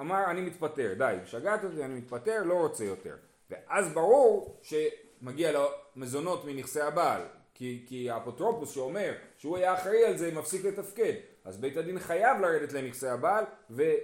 אמר 0.00 0.24
אני 0.30 0.40
מתפטר, 0.40 0.94
די, 0.98 1.16
שגעת 1.24 1.64
אותי, 1.64 1.84
אני 1.84 1.94
מתפטר, 1.94 2.42
לא 2.44 2.54
רוצה 2.54 2.84
יותר. 2.84 3.16
ואז 3.50 3.92
ברור 3.92 4.60
שמגיע 4.62 5.52
לו 5.52 5.68
מזונות 5.96 6.44
מנכסי 6.44 6.80
הבעל, 6.80 7.22
כי, 7.54 7.84
כי 7.88 8.10
האפוטרופוס 8.10 8.74
שאומר 8.74 9.12
שהוא 9.38 9.56
היה 9.56 9.74
אחראי 9.74 10.04
על 10.04 10.16
זה 10.16 10.34
מפסיק 10.34 10.64
לתפקד. 10.64 11.12
אז 11.44 11.58
בית 11.58 11.76
הדין 11.76 11.98
חייב 11.98 12.40
לרדת 12.40 12.72
לנכסי 12.72 13.08
הבעל 13.08 13.44
ולזון 13.70 13.94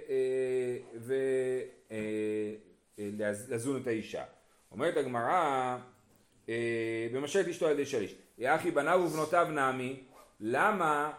אה, 3.41 3.77
אה, 3.77 3.81
את 3.81 3.87
האישה. 3.87 4.23
אומרת 4.73 4.97
הגמרא, 4.97 5.77
במשלת 7.13 7.47
אשתו 7.47 7.65
על 7.65 7.71
ידי 7.71 7.85
שליש, 7.85 8.15
יחי 8.37 8.71
בניו 8.71 9.01
ובנותיו 9.05 9.47
נמי, 9.51 10.03
למה, 10.39 11.11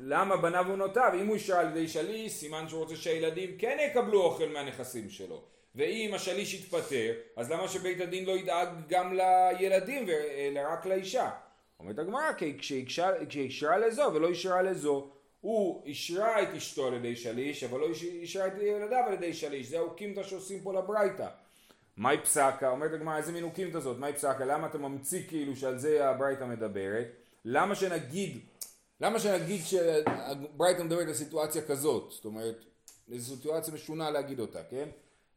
למה 0.00 0.36
בניו 0.36 0.64
ובנותיו, 0.68 1.12
אם 1.14 1.26
הוא 1.26 1.34
אישה 1.34 1.60
על 1.60 1.66
ידי 1.66 1.88
שליש, 1.88 2.32
סימן 2.32 2.68
שהוא 2.68 2.80
רוצה 2.80 2.96
שהילדים 2.96 3.58
כן 3.58 3.78
יקבלו 3.80 4.22
אוכל 4.22 4.48
מהנכסים 4.48 5.10
שלו. 5.10 5.42
ואם 5.74 6.14
השליש 6.14 6.54
יתפטר, 6.54 7.12
אז 7.36 7.50
למה 7.50 7.68
שבית 7.68 8.00
הדין 8.00 8.24
לא 8.24 8.32
ידאג 8.32 8.68
גם 8.88 9.14
לילדים 9.14 10.08
אלא 10.08 10.60
רק 10.72 10.86
לאישה? 10.86 11.30
אומרת 11.80 11.98
הגמרא, 11.98 12.32
כי 12.32 12.56
כשאישרה 13.28 13.78
לזו 13.78 14.10
ולא 14.14 14.28
אישרה 14.28 14.62
לזו, 14.62 15.10
הוא 15.40 15.82
אישרה 15.86 16.42
את 16.42 16.48
אשתו 16.56 16.86
על 16.86 16.94
ידי 16.94 17.16
שליש, 17.16 17.64
אבל 17.64 17.80
לא 17.80 17.86
אישרה 18.02 18.46
את 18.46 18.52
ילדיו 18.62 19.04
על 19.06 19.12
ידי 19.12 19.34
שליש, 19.34 19.66
זה 19.66 19.78
האוקימתא 19.78 20.22
שעושים 20.22 20.60
פה 20.60 20.72
לברייתא. 20.72 21.28
מהי 21.98 22.18
פסקה? 22.18 22.70
אומרת 22.70 22.92
הגמרא, 22.92 23.16
איזה 23.16 23.32
מין 23.32 23.44
אוקימתא 23.44 23.80
זאת? 23.80 23.98
מהי 23.98 24.12
פסקה? 24.12 24.44
למה 24.44 24.66
אתה 24.66 24.78
ממציא 24.78 25.22
כאילו 25.28 25.56
שעל 25.56 25.78
זה 25.78 26.08
הברייתא 26.08 26.44
מדברת? 26.44 27.06
למה 27.44 27.74
שנגיד, 27.74 28.38
למה 29.00 29.18
שנגיד 29.18 29.60
שהברייתא 29.64 30.82
מדברת 30.82 31.06
על 31.06 31.14
סיטואציה 31.14 31.62
כזאת? 31.62 32.10
זאת 32.10 32.24
אומרת, 32.24 32.64
זו 33.08 33.36
סיטואציה 33.36 33.74
משונה 33.74 34.10
להגיד 34.10 34.40
אותה, 34.40 34.58
כן? 34.70 34.88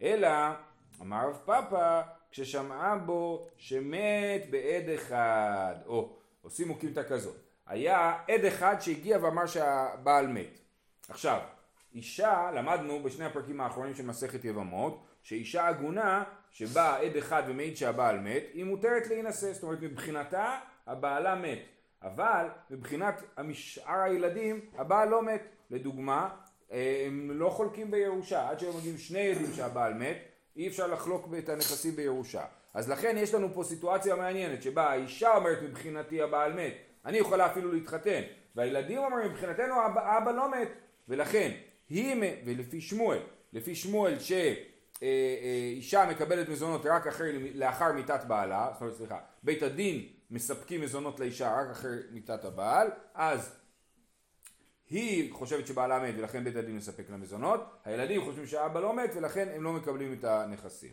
אלא, 0.01 0.29
אמר 1.01 1.27
רב 1.27 1.39
פאפא, 1.45 2.01
כששמעה 2.31 2.97
בו 2.97 3.47
שמת 3.57 4.49
בעד 4.49 4.89
אחד, 4.89 5.75
או 5.85 6.09
עושים 6.41 6.69
אוקימתא 6.69 7.03
כזאת. 7.03 7.35
היה 7.67 8.17
עד 8.27 8.45
אחד 8.45 8.75
שהגיע 8.79 9.17
ואמר 9.21 9.45
שהבעל 9.45 10.27
מת. 10.27 10.59
עכשיו, 11.09 11.39
אישה, 11.93 12.51
למדנו 12.55 13.03
בשני 13.03 13.25
הפרקים 13.25 13.61
האחרונים 13.61 13.95
של 13.95 14.05
מסכת 14.05 14.45
יבמות, 14.45 15.03
שאישה 15.23 15.67
עגונה 15.67 16.23
שבאה 16.51 16.97
עד 16.97 17.17
אחד 17.17 17.43
ומעיד 17.47 17.77
שהבעל 17.77 18.19
מת, 18.19 18.43
היא 18.53 18.63
מותרת 18.63 19.07
להינשא, 19.07 19.53
זאת 19.53 19.63
אומרת 19.63 19.81
מבחינתה 19.81 20.57
הבעלה 20.87 21.35
מת, 21.35 21.59
אבל 22.03 22.45
מבחינת 22.69 23.23
שאר 23.53 24.01
הילדים 24.01 24.59
הבעל 24.77 25.09
לא 25.09 25.23
מת. 25.23 25.41
לדוגמה, 25.71 26.29
הם 26.71 27.31
לא 27.33 27.49
חולקים 27.49 27.91
בירושה, 27.91 28.49
עד 28.49 28.59
שהם 28.59 28.77
מגיעים 28.77 28.97
שני 28.97 29.31
עדים 29.31 29.53
שהבעל 29.55 29.93
מת, 29.93 30.17
אי 30.55 30.67
אפשר 30.67 30.87
לחלוק 30.87 31.27
את 31.37 31.49
הנכסים 31.49 31.95
בירושה. 31.95 32.43
אז 32.73 32.89
לכן 32.89 33.15
יש 33.19 33.33
לנו 33.33 33.53
פה 33.53 33.63
סיטואציה 33.63 34.15
מעניינת 34.15 34.63
שבה 34.63 34.89
האישה 34.89 35.35
אומרת 35.35 35.61
מבחינתי 35.61 36.21
הבעל 36.21 36.53
מת, 36.53 36.73
אני 37.05 37.17
יכולה 37.17 37.45
אפילו 37.45 37.71
להתחתן, 37.71 38.21
והילדים 38.55 38.97
אומרים 38.97 39.31
מבחינתנו 39.31 39.75
האבא 39.95 40.31
לא 40.31 40.51
מת, 40.51 40.67
ולכן 41.07 41.51
היא, 41.89 42.15
ולפי 42.45 42.81
שמואל, 42.81 43.19
לפי 43.53 43.75
שמואל 43.75 44.19
שאישה 45.01 46.05
מקבלת 46.09 46.49
מזונות 46.49 46.85
רק 46.85 47.07
אחרי, 47.07 47.53
לאחר 47.53 47.91
מיתת 47.91 48.23
בעלה, 48.27 48.69
זאת 48.73 48.81
אומרת 48.81 48.95
סליחה, 48.95 49.19
בית 49.43 49.63
הדין 49.63 50.05
מספקים 50.31 50.81
מזונות 50.81 51.19
לאישה 51.19 51.53
רק 51.61 51.69
אחרי 51.71 51.97
מיתת 52.11 52.45
הבעל, 52.45 52.87
אז 53.13 53.55
היא 54.89 55.33
חושבת 55.33 55.67
שבעלה 55.67 55.99
מת 55.99 56.15
ולכן 56.17 56.43
בית 56.43 56.55
הדין 56.55 56.75
מספק 56.75 57.09
לה 57.09 57.17
מזונות, 57.17 57.63
הילדים 57.85 58.21
חושבים 58.21 58.47
שהאבא 58.47 58.79
לא 58.79 58.95
מת 58.95 59.11
ולכן 59.15 59.47
הם 59.55 59.63
לא 59.63 59.73
מקבלים 59.73 60.13
את 60.13 60.23
הנכסים. 60.23 60.91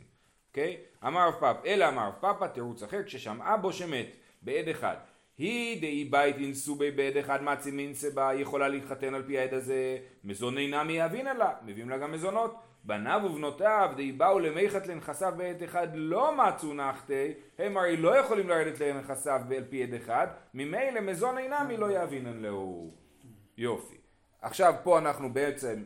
אוקיי? 0.49 0.77
אמר 1.07 1.29
רב 1.29 1.35
פאפ, 1.41 1.57
אלא 1.67 1.89
אמר 1.89 2.07
רב 2.09 2.15
פאפא 2.21 2.47
תירוץ 2.47 2.83
אחר 2.83 3.03
כששמעה 3.03 3.57
בו 3.57 3.73
שמת 3.73 4.07
בעד 4.43 4.69
אחד 4.69 4.97
היא 5.39 5.81
דאי 5.81 6.05
בית 6.05 6.37
אינסו 6.37 6.75
בעד 6.75 7.17
אחד 7.17 7.43
מצי 7.43 7.71
מינצה 7.71 8.11
בה 8.11 8.31
יכולה 8.35 8.69
להתחתן 8.69 9.15
על 9.15 9.23
פי 9.27 9.39
העד 9.39 9.55
הזה 9.55 9.99
מזון 10.25 10.59
אינם 10.59 10.91
יאבינה 10.91 11.35
לה 11.35 11.55
מביאים 11.63 11.89
לה 11.89 11.99
גם 11.99 12.13
מזונות 12.13 12.57
בניו 12.89 13.21
ובנותיו 13.25 13.91
דאי 13.97 14.13
באו 14.13 14.39
למיכת 14.39 14.87
לנכסיו 14.87 15.33
בעד 15.37 15.63
אחד 15.63 15.89
לא 15.95 16.37
מצאו 16.37 16.75
נחתי 16.75 17.33
הם 17.59 17.77
הרי 17.77 17.97
לא 17.97 18.17
יכולים 18.17 18.49
לרדת 18.49 18.81
לנכסיו 18.81 19.41
על 19.57 19.65
פי 19.71 19.83
עד 19.83 19.95
אחד 19.95 20.27
ממילא 20.55 21.01
מזון 21.01 21.39
אינם 21.39 21.71
לא 21.79 21.91
יאבינן 21.91 22.43
לו 22.43 22.91
יופי 23.57 23.97
עכשיו 24.43 24.75
פה 24.83 24.99
אנחנו 24.99 25.33
בעצם 25.33 25.85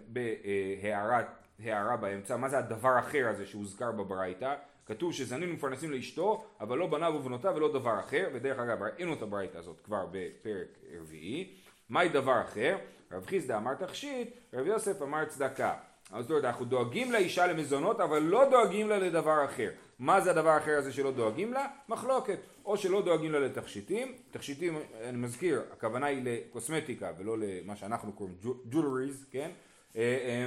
בהערה 1.59 1.97
באמצע 1.97 2.37
מה 2.37 2.49
זה 2.49 2.59
הדבר 2.59 2.89
האחר 2.89 3.29
הזה 3.29 3.47
שהוזכר 3.47 3.93
בברייתא 3.93 4.55
כתוב 4.87 5.13
שזנים 5.13 5.53
מפרנסים 5.53 5.91
לאשתו, 5.91 6.45
אבל 6.61 6.79
לא 6.79 6.87
בניו 6.87 7.13
ובנותיו 7.15 7.53
ולא 7.57 7.73
דבר 7.73 8.01
אחר, 8.01 8.29
ודרך 8.35 8.59
אגב 8.59 8.83
ראינו 8.83 9.15
את 9.15 9.23
הברייתא 9.23 9.59
הזאת 9.59 9.81
כבר 9.85 10.07
בפרק 10.11 10.79
רביעי. 11.01 11.55
מהי 11.89 12.09
דבר 12.09 12.41
אחר? 12.41 12.77
רב 13.13 13.27
חיסדא 13.27 13.57
אמר 13.57 13.75
תכשיט, 13.75 14.37
רב 14.55 14.67
יוסף 14.67 15.03
אמר 15.03 15.25
צדקה. 15.25 15.75
אז 16.13 16.25
זאת 16.25 16.31
אומרת, 16.31 16.45
אנחנו 16.45 16.65
דואגים 16.65 17.13
לאישה 17.13 17.47
למזונות, 17.47 18.01
אבל 18.01 18.23
לא 18.23 18.49
דואגים 18.51 18.89
לה 18.89 18.99
לדבר 18.99 19.45
אחר. 19.45 19.71
מה 19.99 20.21
זה 20.21 20.31
הדבר 20.31 20.49
האחר 20.49 20.79
הזה 20.79 20.93
שלא 20.93 21.13
דואגים 21.13 21.53
לה? 21.53 21.67
מחלוקת. 21.89 22.39
או 22.65 22.77
שלא 22.77 23.03
דואגים 23.03 23.33
לה 23.33 23.41
לתכשיטים, 23.41 24.13
תכשיטים, 24.31 24.79
אני 25.05 25.17
מזכיר, 25.17 25.63
הכוונה 25.73 26.07
היא 26.07 26.23
לקוסמטיקה 26.25 27.13
ולא 27.19 27.37
למה 27.39 27.77
שאנחנו 27.77 28.13
קוראים 28.13 28.35
ג'ולריז, 28.71 29.27
כן? 29.31 29.51
אה, 29.97 30.03
אה, 30.03 30.47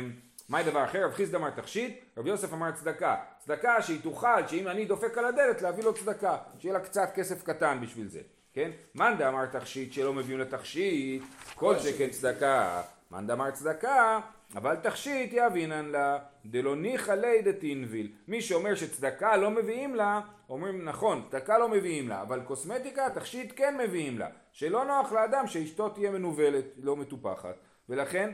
מהי 0.49 0.63
דבר 0.63 0.83
אחר? 0.83 1.05
רב 1.05 1.11
חיסדא 1.11 1.37
אמר 1.37 1.49
תכשיט, 1.49 1.99
רב 2.17 2.27
יוסף 2.27 2.53
אמר 2.53 2.71
צדקה. 2.71 3.15
צדקה 3.39 3.81
שהיא 3.81 3.99
תוכל, 4.01 4.47
שאם 4.47 4.67
אני 4.67 4.85
דופק 4.85 5.17
על 5.17 5.25
הדלת 5.25 5.61
להביא 5.61 5.83
לו 5.83 5.93
צדקה, 5.93 6.37
שיהיה 6.59 6.73
לה 6.73 6.79
קצת 6.79 7.09
כסף 7.15 7.43
קטן 7.43 7.77
בשביל 7.81 8.07
זה, 8.07 8.21
כן? 8.53 8.71
מאן 8.95 9.15
דאמר 9.17 9.45
תכשיט 9.45 9.93
שלא 9.93 10.13
מביאים 10.13 10.39
לתכשיט, 10.39 11.23
כל 11.55 11.79
שכן 11.79 12.09
צדקה. 12.09 12.81
מאן 13.11 13.27
דאמר 13.27 13.51
צדקה, 13.51 14.19
אבל 14.55 14.75
תכשיט 14.75 15.33
יאבינן 15.33 15.85
לה, 15.85 16.19
דלא 16.45 16.75
ניחא 16.75 17.11
ליה 17.11 17.41
דתינביל. 17.41 18.11
מי 18.27 18.41
שאומר 18.41 18.75
שצדקה 18.75 19.37
לא 19.37 19.51
מביאים 19.51 19.95
לה, 19.95 20.21
אומרים 20.49 20.85
נכון, 20.85 21.27
צדקה 21.29 21.57
לא 21.57 21.69
מביאים 21.69 22.09
לה, 22.09 22.21
אבל 22.21 22.41
קוסמטיקה, 22.41 23.09
תכשיט 23.09 23.53
כן 23.55 23.77
מביאים 23.77 24.19
לה. 24.19 24.27
שלא 24.51 24.85
נוח 24.85 25.11
לאדם 25.11 25.47
שאשתו 25.47 25.89
תהיה 25.89 26.11
מנוולת, 26.11 26.65
לא 26.77 26.95
מטופחת. 26.95 27.55
ולכן 27.89 28.31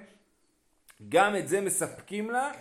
גם 1.10 1.36
את 1.36 1.48
זה 1.48 1.62
מספקים 1.62 2.30
לה. 2.30 2.52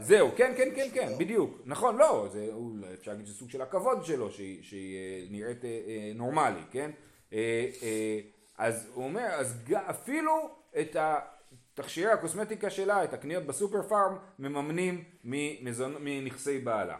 זהו, 0.00 0.30
כן, 0.36 0.52
כן, 0.56 0.68
כן, 0.76 0.88
כן, 0.94 1.08
בדיוק. 1.18 1.60
נכון, 1.64 1.96
לא, 1.96 2.28
זה, 2.32 2.50
אפשר 2.94 3.10
להגיד 3.10 3.26
שזה 3.26 3.34
סוג 3.34 3.50
של 3.50 3.62
הכבוד 3.62 4.04
שלו, 4.04 4.30
שהיא, 4.30 4.62
שהיא 4.62 4.96
אה, 4.96 5.26
נראית 5.30 5.64
אה, 5.64 5.70
אה, 5.70 6.12
נורמלי, 6.14 6.60
כן? 6.70 6.90
אז 8.58 8.90
הוא 8.94 9.04
אומר, 9.04 9.26
אז 9.26 9.56
אפילו 9.72 10.57
את 10.80 10.96
תכשירי 11.74 12.12
הקוסמטיקה 12.12 12.70
שלה, 12.70 13.04
את 13.04 13.12
הקניות 13.12 13.44
בסופר 13.44 13.82
פארם, 13.82 14.16
מממנים 14.38 15.04
ממזון, 15.24 15.94
מנכסי 16.00 16.58
בעלה. 16.58 16.96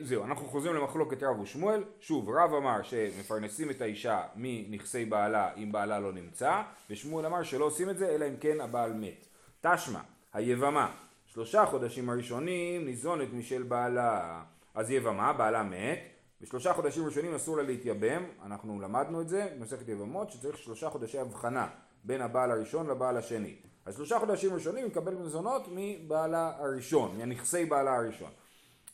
זהו, 0.00 0.24
אנחנו 0.24 0.46
חוזרים 0.48 0.74
למחלוקת 0.74 1.22
רב 1.22 1.40
ושמואל, 1.40 1.84
שוב, 2.00 2.30
רב 2.30 2.54
אמר 2.54 2.82
שמפרנסים 2.82 3.70
את 3.70 3.80
האישה 3.80 4.22
מנכסי 4.36 5.04
בעלה 5.04 5.54
אם 5.54 5.72
בעלה 5.72 6.00
לא 6.00 6.12
נמצא, 6.12 6.62
ושמואל 6.90 7.26
אמר 7.26 7.42
שלא 7.42 7.64
עושים 7.64 7.90
את 7.90 7.98
זה 7.98 8.08
אלא 8.08 8.28
אם 8.28 8.36
כן 8.40 8.60
הבעל 8.60 8.92
מת. 8.92 9.26
תשמע, 9.60 10.00
היבמה, 10.32 10.94
שלושה 11.26 11.66
חודשים 11.66 12.10
הראשונים 12.10 12.84
ניזונת 12.84 13.28
משל 13.32 13.62
בעלה. 13.62 14.42
אז 14.74 14.90
יבמה, 14.90 15.32
בעלה 15.32 15.62
מת, 15.62 15.98
בשלושה 16.40 16.72
חודשים 16.72 17.06
ראשונים 17.06 17.34
אסור 17.34 17.56
לה 17.56 17.62
להתייבם, 17.62 18.24
אנחנו 18.44 18.80
למדנו 18.80 19.20
את 19.20 19.28
זה 19.28 19.48
במסכת 19.58 19.88
יבמות, 19.88 20.30
שצריך 20.30 20.58
שלושה 20.58 20.90
חודשי 20.90 21.18
הבחנה 21.18 21.68
בין 22.06 22.20
הבעל 22.20 22.50
הראשון 22.50 22.86
לבעל 22.90 23.16
השני. 23.16 23.54
אז 23.86 23.94
שלושה 23.96 24.18
חודשים 24.18 24.54
ראשונים 24.54 24.84
היא 24.84 24.90
מקבלת 24.90 25.18
מזונות 25.18 25.68
מבעלה 25.72 26.52
הראשון, 26.58 27.16
מנכסי 27.18 27.64
בעלה 27.64 27.96
הראשון. 27.96 28.30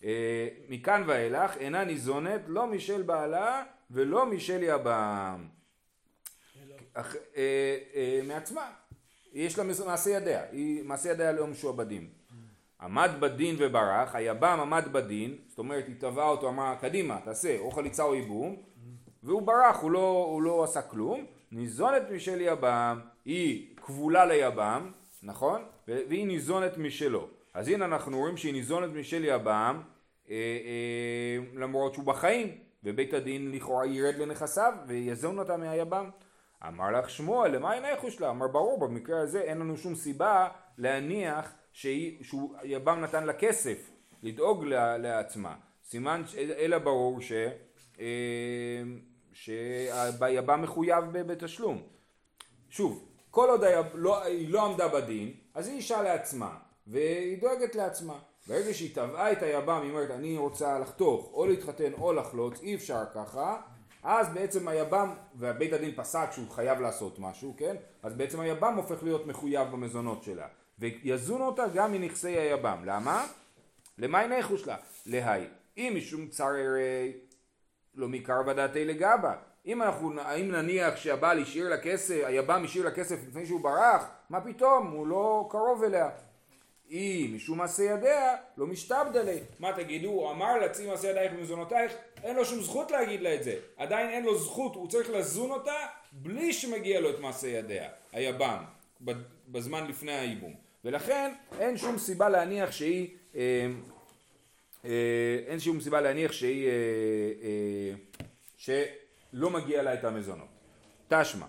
אה, 0.05 0.49
מכאן 0.69 1.03
ואילך 1.07 1.57
אינה 1.57 1.85
ניזונת 1.85 2.41
לא 2.47 2.67
משל 2.67 3.03
בעלה 3.03 3.63
ולא 3.91 4.27
משל 4.27 4.63
יבם. 4.63 5.45
אח- 6.95 7.17
אה, 7.37 7.79
אה, 7.95 8.21
מעצמה. 8.25 8.71
יש 9.33 9.59
לה 9.59 9.65
מעשה 9.87 10.11
ידיה, 10.11 10.43
היא 10.53 10.85
מעשה 10.85 11.09
ידיה 11.11 11.33
לא 11.33 11.47
משועבדים. 11.47 12.09
עמד 12.81 13.11
בדין 13.21 13.57
וברח, 13.59 14.15
היבם 14.15 14.59
עמד 14.63 14.85
בדין, 14.93 15.37
זאת 15.49 15.59
אומרת 15.59 15.85
היא 15.89 15.95
תבעה 15.99 16.29
אותו, 16.29 16.49
אמרה 16.49 16.77
קדימה 16.81 17.19
תעשה 17.25 17.59
או 17.59 17.71
חליצה 17.71 18.03
או 18.03 18.15
ייבום, 18.15 18.57
והוא 19.23 19.43
ברח, 19.43 19.77
הוא 19.81 19.91
לא, 19.91 20.27
הוא 20.31 20.43
לא 20.43 20.65
עשה 20.65 20.83
כלום, 20.83 21.27
ניזונת 21.53 22.03
משל 22.11 22.41
יבם, 22.41 23.01
היא 23.25 23.77
כבולה 23.77 24.25
ליבם, 24.25 24.91
נכון? 25.23 25.65
והיא 25.89 26.27
ניזונת 26.27 26.79
משלו. 26.79 27.29
אז 27.55 27.69
הנה 27.69 27.85
אנחנו 27.85 28.19
רואים 28.19 28.37
שהיא 28.37 28.53
ניזונת 28.53 28.91
משל 28.91 29.25
יבם, 29.25 29.83
אה, 30.31 30.35
אה, 30.35 31.61
למרות 31.61 31.95
שהוא 31.95 32.05
בחיים, 32.05 32.59
ובית 32.85 33.15
הדין 33.15 33.53
לכאורה 33.53 33.87
ירד 33.87 34.15
לנכסיו 34.15 34.73
ויזון 34.87 35.39
אותה 35.39 35.57
מהיבם. 35.57 36.11
אמר 36.69 36.91
לך 36.91 37.11
שמואל, 37.11 37.57
למה 37.57 37.75
אין 37.75 37.85
האיחוש 37.85 38.21
לה? 38.21 38.31
אמר 38.31 38.49
ברור, 38.49 38.81
במקרה 38.81 39.21
הזה 39.21 39.41
אין 39.41 39.59
לנו 39.59 39.77
שום 39.77 39.95
סיבה 39.95 40.49
להניח 40.79 41.53
שהיא, 41.73 42.25
שהוא 42.25 42.55
יבם 42.63 43.01
נתן 43.01 43.25
לה 43.25 43.33
כסף, 43.33 43.91
לדאוג 44.23 44.65
לה, 44.65 44.99
לעצמה. 44.99 45.55
סימן, 45.85 46.23
אלא 46.59 46.79
ברור 46.79 47.21
ש... 47.21 47.33
אה, 48.01 48.83
שהיבם 49.33 50.63
מחויב 50.63 51.05
בתשלום. 51.05 51.83
שוב, 52.71 53.09
כל 53.31 53.49
עוד 53.49 53.65
היב, 53.65 53.87
לא, 53.95 54.25
היא 54.25 54.49
לא 54.49 54.65
עמדה 54.65 54.89
בדין, 54.89 55.33
אז 55.55 55.69
היא 55.69 55.77
אישה 55.77 56.03
לעצמה, 56.03 56.57
והיא 56.87 57.41
דואגת 57.41 57.75
לעצמה. 57.75 58.19
ברגע 58.49 58.75
שהיא 58.75 58.95
תבעה 58.95 59.33
את 59.33 59.43
היבם, 59.43 59.81
היא 59.83 59.91
אומרת 59.91 60.11
אני 60.11 60.37
רוצה 60.37 60.79
לחתוך, 60.79 61.31
או 61.33 61.47
להתחתן 61.47 61.93
או 61.93 62.13
לחלוץ, 62.13 62.61
אי 62.61 62.75
אפשר 62.75 63.03
ככה, 63.15 63.61
אז 64.03 64.29
בעצם 64.35 64.69
היבם, 64.69 65.15
והבית 65.35 65.73
הדין 65.73 65.93
פסק 65.97 66.29
שהוא 66.33 66.51
חייב 66.51 66.81
לעשות 66.81 67.19
משהו, 67.19 67.55
כן? 67.59 67.77
אז 68.03 68.15
בעצם 68.15 68.41
היבם 68.41 68.75
הופך 68.77 69.03
להיות 69.03 69.27
מחויב 69.27 69.69
במזונות 69.69 70.23
שלה. 70.23 70.47
ויזון 70.79 71.41
אותה 71.41 71.65
גם 71.75 71.93
מנכסי 71.93 72.39
היבם. 72.39 72.83
למה? 72.85 73.27
למה 73.99 74.27
נחוש 74.27 74.67
לה? 74.67 74.77
להי. 75.07 75.45
אם 75.77 75.93
משום 75.97 76.29
צררי 76.29 77.13
לא 77.95 78.09
מקרא 78.09 78.41
ודעתי 78.47 78.85
לגבה. 78.85 79.35
אם 79.67 79.83
אנחנו, 79.83 80.21
האם 80.21 80.51
נניח 80.51 80.97
שהבעל 80.97 81.43
השאיר 81.43 81.69
לה 81.69 81.81
כסף, 81.81 82.21
היבם 82.25 82.63
השאיר 82.65 82.85
לה 82.85 82.91
כסף 82.91 83.17
לפני 83.29 83.47
שהוא 83.47 83.61
ברח, 83.61 84.11
מה 84.31 84.41
פתאום, 84.41 84.91
הוא 84.91 85.07
לא 85.07 85.49
קרוב 85.51 85.83
אליה. 85.85 86.11
אם 86.91 87.33
משום 87.37 87.59
מעשה 87.59 87.83
ידיה, 87.83 88.37
לא 88.57 88.67
משתבדה 88.67 89.23
לי. 89.23 89.39
מה 89.59 89.73
תגידו, 89.73 90.09
הוא 90.09 90.31
אמר 90.31 90.59
לה 90.59 90.69
צאי 90.69 90.87
מעשה 90.87 91.09
ידייך 91.09 91.33
ומזונותייך, 91.37 91.93
אין 92.25 92.37
לו 92.37 92.45
שום 92.45 92.61
זכות 92.61 92.91
להגיד 92.91 93.21
לה 93.21 93.35
את 93.35 93.43
זה. 93.43 93.57
עדיין 93.77 94.11
אין 94.11 94.25
לו 94.25 94.39
זכות, 94.39 94.75
הוא 94.75 94.89
צריך 94.89 95.11
לזון 95.11 95.51
אותה 95.51 95.77
בלי 96.13 96.53
שמגיע 96.53 97.01
לו 97.01 97.11
את 97.11 97.21
מעשה 97.21 97.49
ידיה, 97.49 97.89
היבם, 98.13 98.65
בזמן 99.49 99.87
לפני 99.87 100.13
הייבום. 100.13 100.55
ולכן 100.85 101.33
אין 101.59 101.77
שום 101.77 101.99
סיבה 101.99 102.29
להניח 102.29 102.73
שהיא, 102.73 103.09
אה, 103.37 103.67
אין 105.47 105.61
שום 105.61 105.81
סיבה 105.81 106.01
להניח 106.01 106.33
שהיא, 106.33 106.69
אה, 106.69 106.73
אה, 107.43 107.95
שלא 108.57 109.51
מגיע 109.51 109.83
לה 109.83 109.95
את 109.95 110.05
המזונות. 110.05 110.49
תשמע, 111.09 111.47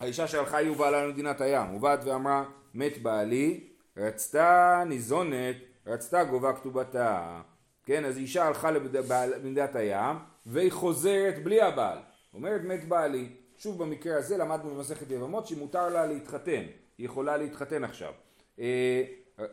האישה 0.00 0.28
שהלכה 0.28 0.56
היא 0.56 0.70
ובעלה 0.70 1.06
למדינת 1.06 1.40
הים, 1.40 1.74
ובאת 1.74 2.04
ואמרה 2.04 2.44
מת 2.74 3.02
בעלי, 3.02 3.68
רצתה 3.96 4.82
ניזונת, 4.86 5.56
רצתה 5.86 6.24
גובה 6.24 6.52
כתובתה. 6.52 7.40
כן, 7.84 8.04
אז 8.04 8.18
אישה 8.18 8.46
הלכה 8.46 8.70
למדינת 8.70 9.76
הים, 9.76 10.16
והיא 10.46 10.72
חוזרת 10.72 11.44
בלי 11.44 11.62
הבעל. 11.62 11.98
אומרת 12.34 12.60
מת 12.60 12.88
בעלי. 12.88 13.28
שוב 13.56 13.82
במקרה 13.82 14.18
הזה 14.18 14.36
למדנו 14.36 14.70
במסכת 14.70 15.10
יבמות 15.10 15.46
שמותר 15.46 15.88
לה 15.88 16.06
להתחתן. 16.06 16.62
היא 16.98 17.06
יכולה 17.06 17.36
להתחתן 17.36 17.84
עכשיו. 17.84 18.12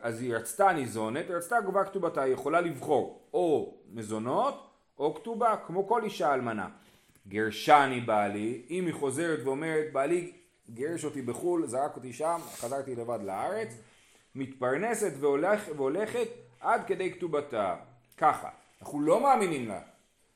אז 0.01 0.21
היא 0.21 0.35
רצתה 0.35 0.73
ניזונת, 0.73 1.25
רצתה 1.29 1.61
גובה 1.61 1.83
כתובתה, 1.83 2.21
היא 2.21 2.33
יכולה 2.33 2.61
לבחור 2.61 3.21
או 3.33 3.77
מזונות 3.91 4.67
או 4.99 5.15
כתובה, 5.15 5.55
כמו 5.67 5.87
כל 5.87 6.03
אישה 6.03 6.33
אלמנה. 6.33 6.67
גרשני 7.27 8.01
בעלי, 8.01 8.61
אם 8.69 8.85
היא 8.85 8.93
חוזרת 8.93 9.39
ואומרת 9.43 9.93
בעלי 9.93 10.31
גירש 10.69 11.05
אותי 11.05 11.21
בחו"ל, 11.21 11.67
זרק 11.67 11.95
אותי 11.95 12.13
שם, 12.13 12.39
חזרתי 12.55 12.95
לבד 12.95 13.19
לארץ, 13.23 13.69
מתפרנסת 14.35 15.11
והולך, 15.19 15.63
והולכת 15.75 16.27
עד 16.59 16.81
כדי 16.87 17.13
כתובתה. 17.13 17.75
ככה, 18.17 18.49
אנחנו 18.81 19.01
לא 19.01 19.19
מאמינים 19.23 19.67
לה. 19.67 19.79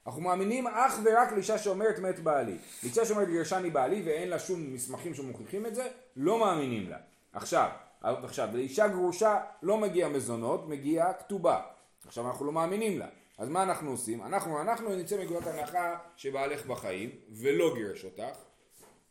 אנחנו 0.07 0.21
מאמינים 0.21 0.67
אך 0.67 0.99
ורק 1.03 1.31
לאישה 1.31 1.57
שאומרת 1.57 1.99
מת 1.99 2.19
בעלי. 2.19 2.57
לאישה 2.83 3.05
שאומרת 3.05 3.27
גירשני 3.27 3.69
בעלי 3.69 4.01
ואין 4.05 4.29
לה 4.29 4.39
שום 4.39 4.73
מסמכים 4.73 5.13
שמוכיחים 5.13 5.65
את 5.65 5.75
זה, 5.75 5.87
לא 6.15 6.39
מאמינים 6.39 6.89
לה. 6.89 6.97
עכשיו, 7.33 7.69
עכשיו, 8.03 8.49
לאישה 8.53 8.87
גרושה 8.87 9.41
לא 9.61 9.77
מגיע 9.77 10.07
מזונות, 10.07 10.67
מגיע 10.67 11.13
כתובה. 11.13 11.61
עכשיו 12.05 12.27
אנחנו 12.27 12.45
לא 12.45 12.51
מאמינים 12.51 12.99
לה. 12.99 13.07
אז 13.37 13.49
מה 13.49 13.63
אנחנו 13.63 13.91
עושים? 13.91 14.23
אנחנו, 14.23 14.61
אנחנו 14.61 14.95
נצא 14.95 15.17
מנקודת 15.17 15.47
הנחה 15.47 15.97
שבעלך 16.17 16.65
בחיים 16.65 17.09
ולא 17.29 17.75
גירש 17.75 18.05
אותך, 18.05 18.37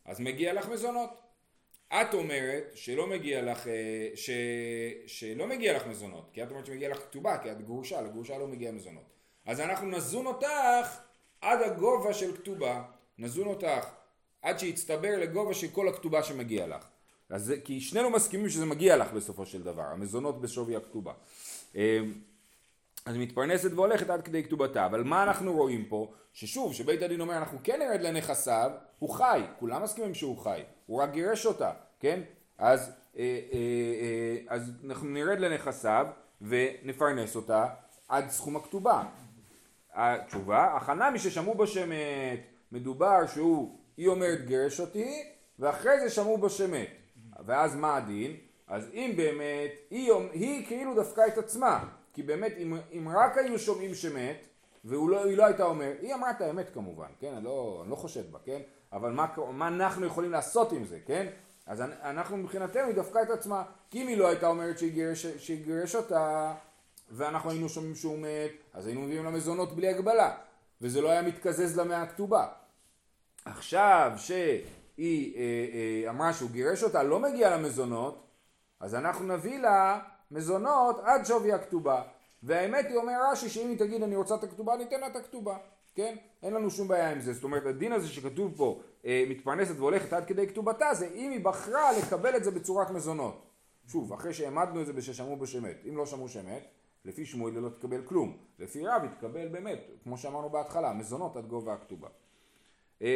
אז 0.05 0.19
מגיע 0.19 0.53
לך 0.53 0.69
מזונות. 0.69 1.09
את 1.87 2.13
אומרת 2.13 2.71
שלא 2.73 3.07
מגיע 3.07 3.41
לך, 3.41 3.67
אה, 3.67 4.09
ש, 4.15 4.29
שלא 5.07 5.47
מגיע 5.47 5.75
לך 5.75 5.87
מזונות, 5.87 6.29
כי 6.33 6.43
את 6.43 6.49
אומרת 6.49 6.65
שמגיע 6.65 6.89
לך 6.89 6.97
כתובה, 6.97 7.37
כי 7.37 7.51
את 7.51 7.61
גרושה, 7.61 8.01
לגרושה 8.01 8.37
לא 8.37 8.47
מגיע 8.47 8.71
מזונות. 8.71 9.03
אז 9.45 9.59
אנחנו 9.59 9.87
נזון 9.87 10.25
אותך 10.25 10.97
עד 11.41 11.61
הגובה 11.61 12.13
של 12.13 12.35
כתובה, 12.35 12.83
נזון 13.17 13.47
אותך 13.47 13.89
עד 14.41 14.59
שיצטבר 14.59 15.19
לגובה 15.19 15.53
של 15.53 15.67
כל 15.67 15.87
הכתובה 15.87 16.23
שמגיע 16.23 16.67
לך. 16.67 16.87
אז 17.29 17.45
זה, 17.45 17.59
כי 17.59 17.81
שנינו 17.81 18.09
מסכימים 18.09 18.49
שזה 18.49 18.65
מגיע 18.65 18.97
לך 18.97 19.11
בסופו 19.11 19.45
של 19.45 19.63
דבר, 19.63 19.83
המזונות 19.83 20.41
בשווי 20.41 20.75
הכתובה. 20.75 21.13
אה, 21.75 21.99
אז 23.05 23.17
מתפרנסת 23.17 23.71
והולכת 23.71 24.09
עד 24.09 24.21
כדי 24.21 24.43
כתובתה, 24.43 24.85
אבל 24.85 25.03
מה 25.03 25.23
אנחנו 25.23 25.53
רואים 25.53 25.85
פה? 25.85 26.13
ששוב, 26.33 26.73
שבית 26.73 27.01
הדין 27.01 27.21
אומר 27.21 27.37
אנחנו 27.37 27.57
כן 27.63 27.79
נרד 27.79 28.01
לנכסיו, 28.01 28.71
הוא 28.99 29.09
חי, 29.09 29.41
כולם 29.59 29.83
מסכימים 29.83 30.13
שהוא 30.13 30.37
חי, 30.37 30.61
הוא 30.85 31.01
רק 31.01 31.11
גירש 31.11 31.45
אותה, 31.45 31.71
כן? 31.99 32.21
אז, 32.57 32.91
אה, 33.17 33.23
אה, 33.23 33.57
אה, 33.59 34.55
אז 34.55 34.71
אנחנו 34.85 35.09
נרד 35.09 35.39
לנכסיו 35.39 36.07
ונפרנס 36.41 37.35
אותה 37.35 37.65
עד 38.07 38.29
סכום 38.29 38.55
הכתובה. 38.55 39.03
התשובה, 39.93 40.75
הכנה 40.75 41.11
מי 41.11 41.19
ששמעו 41.19 41.55
בו 41.55 41.67
שמת, 41.67 42.39
מדובר 42.71 43.27
שהוא, 43.27 43.77
היא 43.97 44.07
אומרת 44.07 44.45
גרש 44.45 44.79
אותי, 44.79 45.23
ואחרי 45.59 45.99
זה 45.99 46.09
שמעו 46.09 46.37
בו 46.37 46.49
שמת. 46.49 47.02
ואז 47.45 47.75
מה 47.75 47.95
הדין? 47.95 48.35
אז 48.67 48.89
אם 48.93 49.13
באמת, 49.17 49.71
היא, 49.89 50.13
היא 50.31 50.65
כאילו 50.67 50.95
דפקה 50.95 51.27
את 51.27 51.37
עצמה, 51.37 51.83
כי 52.13 52.23
באמת 52.23 52.53
אם, 52.57 52.77
אם 52.91 53.09
רק 53.15 53.37
היו 53.37 53.59
שומעים 53.59 53.95
שמת, 53.95 54.37
והיא 54.83 55.09
לא, 55.09 55.31
לא 55.31 55.45
הייתה 55.45 55.63
אומרת, 55.63 55.97
היא 56.01 56.13
אמרה 56.13 56.31
את 56.31 56.41
האמת 56.41 56.73
כמובן, 56.73 57.07
כן? 57.19 57.33
אני 57.33 57.43
לא, 57.43 57.79
אני 57.81 57.91
לא 57.91 57.95
חושד 57.95 58.31
בה, 58.31 58.39
כן? 58.45 58.61
אבל 58.93 59.11
מה, 59.11 59.25
מה 59.51 59.67
אנחנו 59.67 60.05
יכולים 60.05 60.31
לעשות 60.31 60.71
עם 60.71 60.85
זה, 60.85 60.99
כן? 61.05 61.27
אז 61.65 61.81
אנחנו 61.81 62.37
מבחינתנו 62.37 62.87
היא 62.87 62.95
דפקה 62.95 63.21
את 63.21 63.29
עצמה, 63.29 63.63
כי 63.89 64.01
אם 64.01 64.07
היא 64.07 64.17
לא 64.17 64.27
הייתה 64.27 64.47
אומרת 64.47 64.79
שהיא 64.79 64.93
גירש, 64.93 65.25
שהיא 65.25 65.63
גירש 65.65 65.95
אותה, 65.95 66.53
ואנחנו 67.11 67.49
היינו 67.49 67.69
שומעים 67.69 67.95
שהוא 67.95 68.19
מת, 68.19 68.51
אז 68.73 68.87
היינו 68.87 69.01
מביאים 69.01 69.23
לה 69.23 69.31
מזונות 69.31 69.75
בלי 69.75 69.87
הגבלה, 69.87 70.35
וזה 70.81 71.01
לא 71.01 71.09
היה 71.09 71.21
מתקזז 71.21 71.77
לה 71.77 71.83
מהכתובה. 71.83 72.47
עכשיו 73.45 74.11
שהיא 74.95 75.35
אה, 75.35 75.41
אה, 76.03 76.09
אמרה 76.09 76.33
שהוא 76.33 76.49
גירש 76.49 76.83
אותה, 76.83 77.03
לא 77.03 77.19
מגיע 77.19 77.49
לה 77.49 77.57
מזונות, 77.57 78.27
אז 78.79 78.95
אנחנו 78.95 79.25
נביא 79.27 79.59
לה 79.59 79.99
מזונות 80.31 80.99
עד 81.03 81.25
שווי 81.25 81.53
הכתובה. 81.53 82.01
והאמת 82.43 82.85
היא 82.85 82.97
אומר 82.97 83.13
רש"י 83.31 83.49
שאם 83.49 83.69
היא 83.69 83.79
תגיד 83.79 84.03
אני 84.03 84.15
רוצה 84.15 84.35
את 84.35 84.43
הכתובה, 84.43 84.77
ניתן 84.77 84.99
לה 84.99 85.07
את 85.07 85.15
הכתובה, 85.15 85.57
כן? 85.95 86.15
אין 86.43 86.53
לנו 86.53 86.69
שום 86.69 86.87
בעיה 86.87 87.11
עם 87.11 87.21
זה. 87.21 87.33
זאת 87.33 87.43
אומרת, 87.43 87.65
הדין 87.65 87.91
הזה 87.91 88.07
שכתוב 88.07 88.53
פה, 88.57 88.81
אה, 89.05 89.23
מתפרנסת 89.29 89.75
והולכת 89.77 90.13
עד 90.13 90.25
כדי 90.25 90.47
כתובתה, 90.47 90.93
זה 90.93 91.07
אם 91.15 91.31
היא 91.31 91.45
בחרה 91.45 91.91
לקבל 91.97 92.35
את 92.35 92.43
זה 92.43 92.51
בצורת 92.51 92.89
מזונות. 92.89 93.45
שוב, 93.87 94.13
אחרי 94.13 94.33
שהעמדנו 94.33 94.81
את 94.81 94.85
זה 94.85 94.93
בששמעו 94.93 95.35
בשמת. 95.35 95.75
אם 95.89 95.97
לא 95.97 96.05
שמעו 96.05 96.29
שמת, 96.29 96.67
לפי 97.05 97.25
שמואל 97.25 97.53
לא 97.53 97.69
תקבל 97.69 98.01
כלום. 98.05 98.37
לפי 98.59 98.87
רב 98.87 99.01
היא 99.01 99.09
תקבל 99.11 99.47
באמת, 99.47 99.79
כמו 100.03 100.17
שאמרנו 100.17 100.49
בהתחלה, 100.49 100.93
מזונות 100.93 101.37
עד 101.37 101.47
גובה 101.47 101.73
הכתובה. 101.73 102.07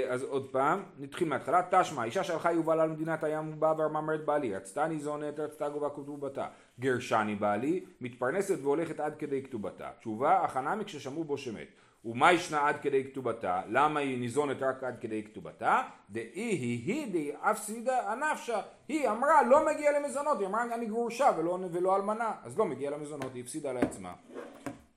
אז 0.10 0.24
עוד 0.24 0.48
פעם, 0.52 0.84
נתחיל 1.00 1.28
מההתחלה, 1.28 1.62
תשמע, 1.72 2.04
אישה 2.04 2.24
שהלכה 2.24 2.52
יובלה 2.52 2.86
למדינת 2.86 3.24
הים 3.24 3.54
ובאה 3.54 3.74
ואמרה 3.78 4.02
מרד 4.02 4.26
בעלי, 4.26 4.56
רצתה 4.56 4.88
ניזונת, 4.88 5.40
רצתה 5.40 5.70
גובה 5.70 5.90
כתובתה, 5.90 6.48
גרשני 6.80 7.36
בעלי, 7.36 7.86
מתפרנסת 8.02 8.58
והולכת 8.62 9.00
עד 9.00 9.16
כדי 9.20 9.44
כתובתה. 9.44 9.90
תשובה, 10.00 10.44
הכנה 10.44 10.76
מכששמעו 10.76 11.24
בו 11.24 11.38
שמת. 11.38 11.68
ומה 12.06 12.34
ישנה 12.34 12.68
עד 12.68 12.76
כדי 12.82 13.04
כתובתה? 13.04 13.62
למה 13.70 14.00
היא 14.00 14.20
ניזונת 14.20 14.64
רק 14.64 14.84
עד 14.84 14.98
כדי 15.02 15.24
כתובתה? 15.24 15.82
דאי 16.10 16.30
היא 16.34 16.94
היא 16.94 17.12
די 17.12 17.32
אפסידה 17.42 18.12
הנפשה. 18.12 18.62
היא 18.88 19.10
אמרה 19.10 19.44
לא 19.44 19.66
מגיע 19.66 20.00
למזונות, 20.00 20.40
היא 20.40 20.48
אמרה 20.48 20.64
אני 20.64 20.86
גרושה 20.86 21.30
ולא, 21.38 21.60
ולא 21.72 21.96
אלמנה, 21.96 22.32
אז 22.44 22.58
לא 22.58 22.66
מגיע 22.66 22.92
למזונות, 22.92 23.34
היא 23.34 23.44
הפסידה 23.44 23.74
לעצמה. 23.74 24.14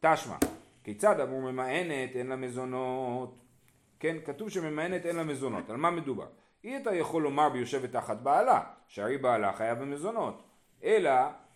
תשמע, 0.00 0.36
כיצד 0.84 1.20
אמרו 1.20 1.40
ממאנת 1.40 2.16
אין 2.16 2.26
לה 2.26 2.36
מזונות? 2.36 3.49
כן, 4.00 4.16
כתוב 4.24 4.50
שממאנת 4.50 5.06
אין 5.06 5.16
לה 5.16 5.24
מזונות, 5.24 5.70
על 5.70 5.76
מה 5.76 5.90
מדובר? 5.90 6.26
אי 6.64 6.76
אתה 6.76 6.94
יכול 6.94 7.22
לומר 7.22 7.48
ביושבת 7.48 7.92
תחת 7.92 8.16
בעלה, 8.16 8.60
שהרי 8.86 9.18
בעלה 9.18 9.52
חייב 9.52 9.78
במזונות, 9.78 10.42
אלא 10.84 11.12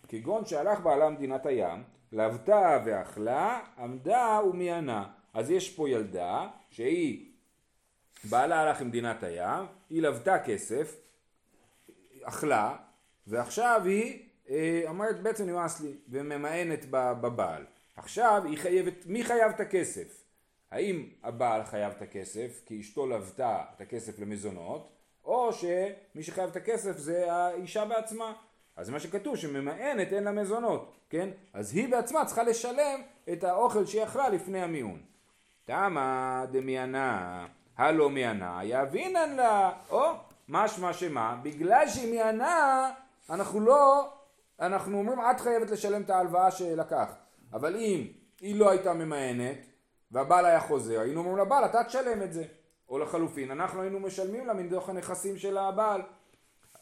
כגון 0.07 0.45
שהלך 0.45 0.79
בעלה 0.79 1.09
מדינת 1.09 1.45
הים, 1.45 1.83
לבתה 2.11 2.79
ואכלה, 2.85 3.59
עמדה 3.77 4.39
ומיענה. 4.49 5.07
אז 5.33 5.51
יש 5.51 5.75
פה 5.75 5.89
ילדה 5.89 6.47
שהיא, 6.69 7.31
בעלה 8.23 8.59
הלך 8.59 8.81
למדינת 8.81 9.23
הים, 9.23 9.65
היא 9.89 10.01
לבתה 10.01 10.39
כסף, 10.39 10.95
אכלה, 12.23 12.75
ועכשיו 13.27 13.81
היא 13.85 14.29
אה, 14.49 14.83
אומרת 14.87 15.21
בעצם 15.21 15.49
נמאס 15.49 15.81
לי, 15.81 15.93
וממאנת 16.09 16.85
בבעל. 16.91 17.65
עכשיו 17.95 18.41
היא 18.45 18.57
חייבת, 18.57 19.05
מי 19.05 19.23
חייב 19.23 19.51
את 19.51 19.59
הכסף? 19.59 20.24
האם 20.71 21.09
הבעל 21.23 21.63
חייב 21.63 21.93
את 21.97 22.01
הכסף 22.01 22.61
כי 22.65 22.79
אשתו 22.79 23.07
לוותה 23.07 23.63
את 23.75 23.81
הכסף 23.81 24.19
למזונות, 24.19 24.89
או 25.23 25.53
שמי 25.53 26.23
שחייב 26.23 26.49
את 26.49 26.55
הכסף 26.55 26.97
זה 26.97 27.33
האישה 27.33 27.85
בעצמה. 27.85 28.33
אז 28.75 28.89
מה 28.89 28.99
שכתוב 28.99 29.35
שממאנת 29.35 30.13
אין 30.13 30.23
לה 30.23 30.31
מזונות, 30.31 30.91
כן? 31.09 31.29
אז 31.53 31.75
היא 31.75 31.89
בעצמה 31.89 32.25
צריכה 32.25 32.43
לשלם 32.43 33.01
את 33.33 33.43
האוכל 33.43 33.85
שהיא 33.85 34.03
אכלה 34.03 34.29
לפני 34.29 34.61
המיון. 34.61 35.01
תמה 35.65 36.45
דמיאנה, 36.51 37.45
הלא 37.77 38.09
מיאנה, 38.09 38.59
יאבינן 38.63 39.35
לה, 39.35 39.71
או 39.89 40.03
משמע 40.49 40.93
שמה, 40.93 41.39
בגלל 41.43 41.87
שהיא 41.87 42.11
מיאנה, 42.11 42.91
אנחנו 43.29 43.59
לא, 43.59 44.09
אנחנו 44.59 44.97
אומרים 44.97 45.19
את 45.31 45.39
חייבת 45.39 45.69
לשלם 45.69 46.01
את 46.01 46.09
ההלוואה 46.09 46.51
שלקחת, 46.51 47.17
אבל 47.53 47.75
אם 47.75 48.07
היא 48.41 48.59
לא 48.59 48.69
הייתה 48.69 48.93
ממאנת 48.93 49.57
והבעל 50.15 50.45
היה 50.45 50.59
חוזר, 50.59 50.99
היינו 50.99 51.19
אומרים 51.19 51.37
לבעל 51.37 51.65
אתה 51.65 51.83
תשלם 51.83 52.23
את 52.23 52.33
זה, 52.33 52.43
או 52.89 52.99
לחלופין 52.99 53.51
אנחנו 53.51 53.81
היינו 53.81 53.99
משלמים 53.99 54.47
לה 54.47 54.53
מתוך 54.53 54.89
הנכסים 54.89 55.37
של 55.37 55.57
הבעל. 55.57 56.01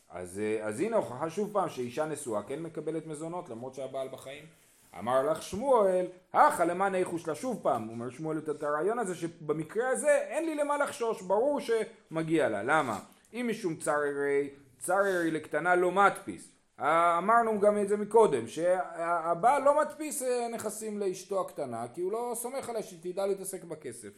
אז, 0.10 0.42
אז 0.62 0.80
הנה 0.80 0.98
הוכחה 0.98 1.30
שוב 1.30 1.54
פעם 1.54 1.70
שאישה 1.70 2.06
נשואה 2.06 2.44
כן 2.44 2.60
מקבלת 2.60 3.08
מזונות 3.08 3.50
למרות 3.50 3.74
שהבעל 3.74 4.08
בחיים. 4.08 4.46
אמר 5.00 5.32
לך 5.32 5.42
שמואל, 5.42 6.06
הכה 6.34 6.66
למען 6.66 6.96
איכוש 6.96 7.28
לה 7.28 7.36
שוב 7.36 7.60
פעם, 7.64 7.90
אומר 7.90 8.10
שמואל 8.10 8.38
את 8.38 8.64
הרעיון 8.64 9.00
הזה 9.00 9.16
שבמקרה 9.16 9.90
הזה 9.90 10.12
אין 10.12 10.46
לי 10.46 10.56
למה 10.56 10.78
לחשוש, 10.78 11.22
ברור 11.22 11.60
שמגיע 11.60 12.50
לה, 12.50 12.64
למה? 12.64 13.00
אם 13.34 13.46
משום 13.50 13.76
צררי, 13.76 14.50
צררי 14.80 15.32
לקטנה 15.32 15.76
לא 15.76 15.92
מדפיס, 15.92 16.52
אמרנו 16.80 17.60
גם 17.60 17.78
את 17.78 17.88
זה 17.88 17.98
מקודם, 17.98 18.48
שהבעל 18.48 19.64
לא 19.64 19.82
מדפיס 19.82 20.24
אה, 20.24 20.48
נכסים 20.48 21.00
לאשתו 21.00 21.42
הקטנה 21.42 21.86
כי 21.94 22.02
הוא 22.02 22.12
לא 22.12 22.34
סומך 22.36 22.70
עליה 22.70 22.84
שתדע 22.84 23.28
להתעסק 23.28 23.64
בכסף. 23.64 24.10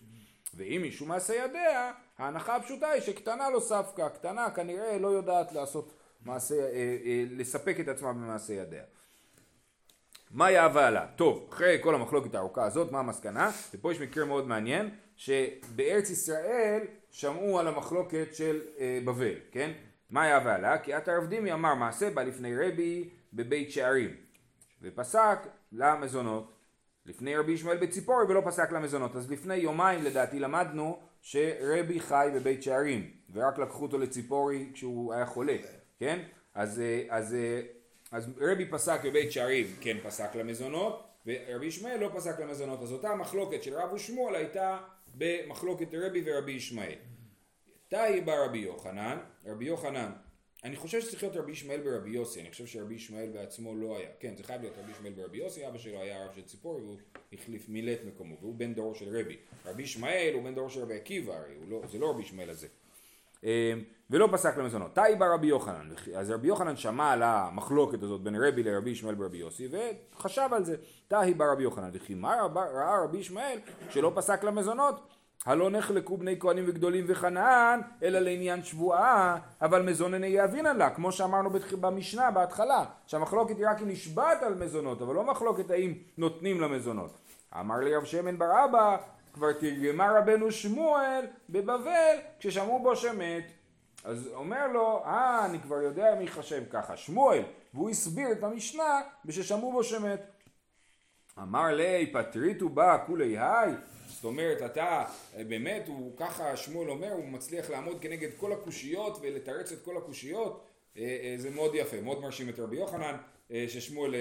ואם 0.53 0.79
מישהו 0.81 1.05
מעשה 1.05 1.35
ידיה, 1.35 1.91
ההנחה 2.17 2.55
הפשוטה 2.55 2.89
היא 2.89 3.01
שקטנה 3.01 3.49
לא 3.49 3.59
ספקה, 3.59 4.09
קטנה 4.09 4.49
כנראה 4.49 4.97
לא 4.97 5.07
יודעת 5.07 5.51
לעשות 5.51 5.93
מעשה, 6.25 6.55
אה, 6.55 6.97
אה, 7.05 7.23
לספק 7.31 7.79
את 7.79 7.87
עצמה 7.87 8.13
במעשה 8.13 8.53
ידיה. 8.53 8.83
מה 10.31 10.51
יאהבה 10.51 10.89
לה? 10.89 11.07
טוב, 11.15 11.47
אחרי 11.49 11.77
כל 11.81 11.95
המחלוקת 11.95 12.35
הארוכה 12.35 12.65
הזאת, 12.65 12.91
מה 12.91 12.99
המסקנה? 12.99 13.51
ופה 13.73 13.91
יש 13.91 13.99
מקרה 13.99 14.25
מאוד 14.25 14.47
מעניין, 14.47 14.89
שבארץ 15.15 16.09
ישראל 16.09 16.81
שמעו 17.11 17.59
על 17.59 17.67
המחלוקת 17.67 18.27
של 18.33 18.61
אה, 18.79 18.99
בבל, 19.05 19.35
כן? 19.51 19.71
מה 20.09 20.27
יאהבה 20.27 20.57
לה? 20.57 20.77
כי 20.77 20.93
עטר 20.93 21.17
אבדימי 21.17 21.53
אמר 21.53 21.75
מעשה 21.75 22.09
בא 22.09 22.23
לפני 22.23 22.57
רבי 22.57 23.09
בבית 23.33 23.71
שערים, 23.71 24.15
ופסק 24.81 25.39
למזונות 25.71 26.55
לפני 27.05 27.37
רבי 27.37 27.51
ישמעאל 27.51 27.77
בציפורי 27.77 28.25
ולא 28.25 28.41
פסק 28.45 28.71
למזונות. 28.71 29.15
אז 29.15 29.31
לפני 29.31 29.55
יומיים 29.55 30.03
לדעתי 30.03 30.39
למדנו 30.39 30.99
שרבי 31.21 31.99
חי 31.99 32.29
בבית 32.35 32.63
שערים, 32.63 33.11
ורק 33.33 33.57
לקחו 33.57 33.83
אותו 33.83 33.97
לציפורי 33.97 34.69
כשהוא 34.73 35.13
היה 35.13 35.25
חולה, 35.25 35.57
כן? 35.99 36.23
אז, 36.53 36.79
אה, 36.79 37.03
אז, 37.09 37.33
אה, 37.33 37.61
אז 38.11 38.29
רבי 38.37 38.65
פסק 38.65 38.99
בבית 39.05 39.31
שערים, 39.31 39.67
כן 39.81 39.97
פסק 40.03 40.35
למזונות, 40.35 41.03
ורבי 41.25 41.65
ישמעאל 41.65 41.99
לא 41.99 42.09
פסק 42.15 42.39
למזונות. 42.39 42.81
אז 42.81 42.91
אותה 42.91 43.15
מחלוקת 43.15 43.63
של 43.63 43.73
רב 43.73 43.93
ושמואל 43.93 44.35
הייתה 44.35 44.77
במחלוקת 45.15 45.87
רבי 45.93 46.23
ורבי 46.25 46.51
ישמעאל. 46.51 46.95
תאי 47.87 48.21
בא 48.21 48.45
רבי 48.45 48.57
יוחנן, 48.57 49.17
רבי 49.45 49.65
יוחנן 49.65 50.11
אני 50.65 50.75
חושב 50.75 51.01
שצריך 51.01 51.23
להיות 51.23 51.35
רבי 51.35 51.51
ישמעאל 51.51 51.81
ברבי 51.81 52.09
יוסי, 52.09 52.41
אני 52.41 52.51
חושב 52.51 52.65
שרבי 52.65 52.95
ישמעאל 52.95 53.29
בעצמו 53.33 53.75
לא 53.75 53.97
היה, 53.97 54.09
כן 54.19 54.35
זה 54.35 54.43
חייב 54.43 54.61
להיות 54.61 54.73
רבי 54.83 54.91
ישמעאל 54.91 55.13
ברבי 55.13 55.37
יוסי, 55.37 55.67
אבא 55.67 55.77
שלו 55.77 55.99
היה 55.99 56.25
רב 56.25 56.31
של 56.35 56.41
ציפורי 56.41 56.81
והוא 56.81 56.97
החליף, 57.33 57.69
מילא 57.69 57.91
את 57.91 57.99
מקומו, 58.05 58.35
והוא 58.41 58.55
בן 58.55 58.73
דורו 58.73 58.95
של 58.95 59.17
רבי. 59.19 59.37
רבי 59.65 59.83
ישמעאל 59.83 60.31
הוא 60.33 60.43
בן 60.43 60.55
דורו 60.55 60.69
של 60.69 60.81
רבי 60.81 60.95
עקיבא, 60.95 61.33
הרי 61.33 61.53
לא, 61.69 61.81
זה 61.91 61.99
לא 61.99 62.09
רבי 62.09 62.21
ישמעאל 62.21 62.49
הזה. 62.49 62.67
אמ, 63.43 63.49
ולא 64.09 64.29
פסק 64.31 64.57
למזונות. 64.57 64.95
תאי 64.95 65.15
בא 65.15 65.33
רבי 65.33 65.47
יוחנן, 65.47 65.89
אז 66.15 66.29
רבי 66.29 66.47
יוחנן 66.47 66.75
שמע 66.77 67.11
על 67.11 67.23
המחלוקת 67.23 68.03
הזאת 68.03 68.21
בין 68.21 68.35
רבי 68.35 68.63
לרבי 68.63 68.89
ישמעאל 68.89 69.15
ברבי 69.15 69.37
יוסי 69.37 69.67
וחשב 69.71 70.49
על 70.51 70.63
זה. 70.63 70.75
תאי 71.07 71.33
בא 71.33 71.45
רבי 71.51 71.63
יוחנן, 71.63 71.89
וכי 71.93 72.13
מה 72.15 72.35
ראה 72.55 73.03
רבי 73.03 73.17
ישמעאל 73.17 73.59
שלא 73.89 74.11
פסק 74.15 74.43
למזונות? 74.43 75.14
הלא 75.45 75.69
נחלקו 75.69 76.17
בני 76.17 76.39
כהנים 76.39 76.63
וגדולים 76.67 77.05
וחנן, 77.07 77.79
אלא 78.03 78.19
לעניין 78.19 78.63
שבועה, 78.63 79.37
אבל 79.61 79.81
מזונני 79.81 80.27
יאבינן 80.27 80.77
לה, 80.77 80.89
כמו 80.89 81.11
שאמרנו 81.11 81.49
במשנה 81.79 82.31
בהתחלה, 82.31 82.85
שהמחלוקת 83.07 83.57
היא 83.57 83.67
רק 83.67 83.81
אם 83.81 83.89
נשבעת 83.89 84.43
על 84.43 84.53
מזונות, 84.53 85.01
אבל 85.01 85.15
לא 85.15 85.23
מחלוקת 85.23 85.69
האם 85.71 85.93
נותנים 86.17 86.61
למזונות. 86.61 87.11
אמר 87.59 87.77
לי 87.77 87.95
רב 87.95 88.05
שמן 88.05 88.37
בר 88.37 88.65
אבא, 88.65 88.97
כבר 89.33 89.53
תרגמה 89.53 90.19
רבנו 90.19 90.51
שמואל 90.51 91.25
בבבל 91.49 92.15
כששמעו 92.39 92.79
בו 92.79 92.95
שמת. 92.95 93.51
אז 94.03 94.29
אומר 94.33 94.67
לו, 94.67 95.03
אה, 95.05 95.45
אני 95.45 95.59
כבר 95.59 95.81
יודע 95.81 96.15
מי 96.17 96.23
יחשב 96.23 96.63
ככה, 96.71 96.97
שמואל, 96.97 97.43
והוא 97.73 97.89
הסביר 97.89 98.31
את 98.31 98.43
המשנה 98.43 99.01
בששמעו 99.25 99.71
בו 99.71 99.83
שמת. 99.83 100.34
אמר 101.41 101.67
לי, 101.67 102.11
פטריתו 102.13 102.69
בה 102.69 102.97
כולי 103.05 103.37
היי, 103.37 103.71
זאת 104.07 104.23
אומרת, 104.23 104.61
אתה, 104.61 105.05
באמת, 105.47 105.87
הוא 105.87 106.17
ככה, 106.17 106.57
שמואל 106.57 106.89
אומר, 106.89 107.11
הוא 107.11 107.25
מצליח 107.25 107.69
לעמוד 107.69 108.01
כנגד 108.01 108.29
כל 108.37 108.53
הקושיות 108.53 109.17
ולתרץ 109.21 109.71
את 109.71 109.81
כל 109.83 109.97
הקושיות, 109.97 110.65
אה, 110.97 111.03
אה, 111.03 111.35
זה 111.37 111.49
מאוד 111.49 111.71
יפה, 111.75 112.01
מאוד 112.01 112.21
מרשים 112.21 112.49
את 112.49 112.59
רבי 112.59 112.75
יוחנן, 112.75 113.15
אה, 113.51 113.65
ששמואל 113.67 114.15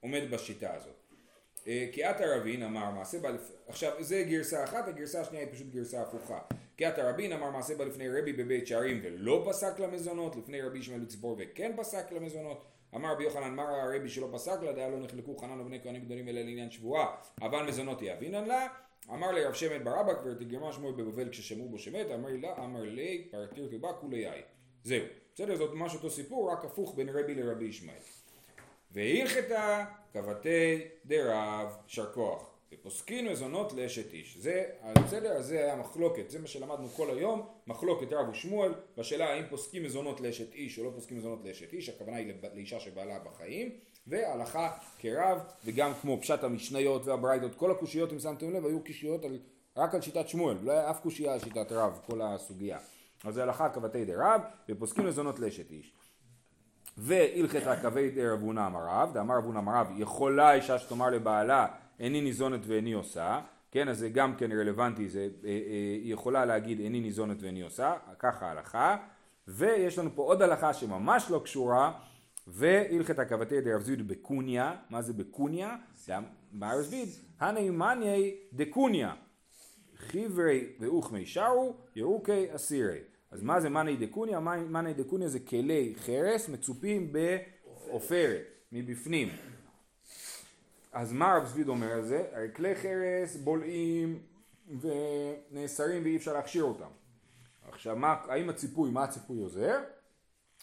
עומד 0.00 0.22
בשיטה 0.30 0.74
הזאת. 0.74 0.94
כי 1.92 2.04
עתה 2.04 2.24
רבין 2.36 2.62
אמר 2.62 2.90
מעשה 2.90 3.18
בה, 3.18 3.30
עכשיו 3.68 3.92
זה 4.00 4.24
גרסה 4.28 4.64
אחת, 4.64 4.88
הגרסה 4.88 5.20
השנייה 5.20 5.44
היא 5.44 5.52
פשוט 5.52 5.66
גרסה 5.66 6.02
הפוכה. 6.02 6.38
כי 6.76 6.84
עתה 6.84 7.10
רבין 7.10 7.32
אמר 7.32 7.50
מעשה 7.50 7.74
בה 7.74 7.84
לפני 7.84 8.08
רבי 8.08 8.32
בבית 8.32 8.66
שערים 8.66 9.00
ולא 9.04 9.46
פסק 9.48 9.78
למזונות, 9.78 10.36
לפני 10.36 10.62
רבי 10.62 10.78
ישמעאל 10.78 11.00
בציפור 11.00 11.36
וכן 11.38 11.72
פסק 11.76 12.12
למזונות. 12.12 12.64
אמר 12.94 13.12
רבי 13.12 13.24
יוחנן 13.24 13.54
מר 13.54 13.66
הרבי 13.66 14.08
שלא 14.08 14.28
פסק 14.32 14.62
לה, 14.62 14.72
דעה 14.72 14.88
לא 14.88 14.98
נחלקו 14.98 15.36
חנן 15.36 15.60
ובני 15.60 15.82
כהנים 15.82 16.04
גדולים 16.04 16.28
אלא 16.28 16.40
לעניין 16.40 16.70
שבועה, 16.70 17.16
אבל 17.42 17.66
מזונות 17.66 18.02
יאבינן 18.02 18.44
לה. 18.44 18.66
אמר 19.10 19.30
לי 19.30 19.44
רב 19.44 19.52
שמן 19.52 19.84
ברבא 19.84 20.14
כבר 20.14 20.34
תגרמה 20.34 20.72
שמואל 20.72 20.92
בבבל 20.92 21.28
כששמעו 21.28 21.68
בו 21.68 21.78
שמת, 21.78 22.06
אמר 22.14 22.28
לה, 22.42 22.64
אמר 22.64 22.82
לי 22.82 23.28
פרטיר 23.30 23.66
תיבה 23.70 23.92
כולי 23.92 24.18
יאי. 24.18 24.42
זהו. 24.84 25.04
בסדר, 25.34 25.56
זאת 25.56 25.74
ממש 25.74 25.94
אותו 25.94 26.10
סיפור, 26.10 26.52
רק 26.52 26.64
הפוך 26.64 26.94
בין 26.94 27.08
רבי 27.08 27.34
לרבי 27.34 27.64
ישמעאל. 27.64 27.98
והלכתה 28.92 29.84
כבתי 30.12 30.80
דרב, 31.06 31.76
יישר 31.86 32.12
כוח. 32.12 32.49
ופוסקין 32.72 33.28
מזונות 33.28 33.72
לאשת 33.72 34.12
איש. 34.12 34.36
זה, 34.38 34.64
בסדר? 35.04 35.42
זה 35.42 35.58
היה 35.58 35.76
מחלוקת, 35.76 36.30
זה 36.30 36.38
מה 36.38 36.46
שלמדנו 36.46 36.88
כל 36.88 37.10
היום, 37.10 37.46
מחלוקת 37.66 38.12
רב 38.12 38.28
ושמואל, 38.28 38.74
בשאלה 38.98 39.32
האם 39.32 39.44
פוסקים 39.50 39.82
מזונות 39.82 40.20
לאשת 40.20 40.54
איש 40.54 40.78
או 40.78 40.84
לא 40.84 40.90
פוסקים 40.94 41.18
מזונות 41.18 41.44
לאשת 41.44 41.72
איש, 41.72 41.88
הכוונה 41.88 42.16
היא 42.16 42.32
לאישה 42.54 42.80
שבעלה 42.80 43.18
בחיים, 43.18 43.70
והלכה 44.06 44.70
כרב, 44.98 45.38
וגם 45.64 45.92
כמו 46.02 46.20
פשט 46.20 46.44
המשניות 46.44 47.06
והברייתות, 47.06 47.54
כל 47.54 47.70
הקושיות, 47.70 48.12
אם 48.12 48.18
שמתם 48.18 48.50
לב, 48.50 48.66
היו 48.66 48.84
קושיות 48.84 49.24
על, 49.24 49.38
רק 49.76 49.94
על 49.94 50.00
שיטת 50.00 50.28
שמואל, 50.28 50.56
לא 50.62 50.72
היה 50.72 50.90
אף 50.90 51.00
קושייה 51.00 51.32
על 51.32 51.40
שיטת 51.40 51.72
רב, 51.72 52.00
כל 52.06 52.22
הסוגיה. 52.22 52.78
אז 53.24 53.34
זה 53.34 53.42
הלכה 53.42 53.68
כבתי 53.68 54.04
דרב, 54.04 54.40
ופוסקים 54.68 55.06
מזונות 55.06 55.38
לאשת 55.38 55.70
איש. 55.70 55.92
והלכת 56.96 57.78
כבתי 57.82 58.10
דרבונה 58.10 58.66
אמר 58.66 58.80
רב, 58.88 59.10
דאמר 59.14 59.36
רבונה 59.36 59.58
אמר 59.58 59.72
רב, 59.74 59.90
יכולה 59.96 60.54
אישה 60.54 60.78
שתאמר 60.78 61.10
לבעלה 61.10 61.66
איני 62.00 62.20
ניזונת 62.20 62.60
ואיני 62.66 62.92
עושה, 62.92 63.40
כן, 63.70 63.88
אז 63.88 63.98
זה 63.98 64.08
גם 64.08 64.36
כן 64.36 64.52
רלוונטי, 64.52 65.08
זה, 65.08 65.28
אה, 65.44 65.48
אה, 65.48 65.54
היא 66.02 66.12
יכולה 66.12 66.44
להגיד 66.44 66.80
איני 66.80 67.00
ניזונת 67.00 67.42
ואיני 67.42 67.62
עושה, 67.62 67.94
ככה 68.18 68.46
ההלכה, 68.46 68.96
ויש 69.48 69.98
לנו 69.98 70.10
פה 70.14 70.22
עוד 70.22 70.42
הלכה 70.42 70.74
שממש 70.74 71.30
לא 71.30 71.40
קשורה, 71.44 71.92
והלכת 72.46 73.28
כבתי 73.28 73.60
דרב 73.60 73.82
זיד 73.82 74.08
בקוניה, 74.08 74.76
מה 74.90 75.02
זה 75.02 75.12
בקוניה? 75.12 75.76
בארז 76.52 76.92
ויד, 76.92 77.08
הנאמניה 77.40 78.30
דקוניה, 78.52 79.14
חיברי 79.96 80.66
ואוכמי 80.80 81.26
שרו, 81.26 81.74
ירוקי 81.96 82.54
אסירי. 82.54 82.98
אז 83.30 83.42
מה 83.42 83.60
זה 83.60 83.68
מאני 83.68 83.96
דקוניה? 83.96 84.40
מאני 84.40 84.94
דקוניה 84.94 85.28
זה 85.28 85.40
כלי 85.40 85.94
חרס 85.96 86.48
מצופים 86.48 87.12
בעופרת, 87.12 88.42
מבפנים. 88.72 89.28
אז 90.92 91.12
מה 91.12 91.32
הרב 91.32 91.46
צביד 91.46 91.68
אומר 91.68 91.92
על 91.92 92.04
זה? 92.04 92.24
הרי 92.32 92.48
כלי 92.56 92.74
חרס 92.74 93.36
בולעים 93.36 94.22
ונאסרים 94.80 96.02
ואי 96.02 96.16
אפשר 96.16 96.32
להכשיר 96.32 96.64
אותם. 96.64 96.88
עכשיו, 97.68 97.96
מה, 97.96 98.16
האם 98.28 98.50
הציפוי, 98.50 98.90
מה 98.90 99.04
הציפוי 99.04 99.38
עוזר? 99.38 99.78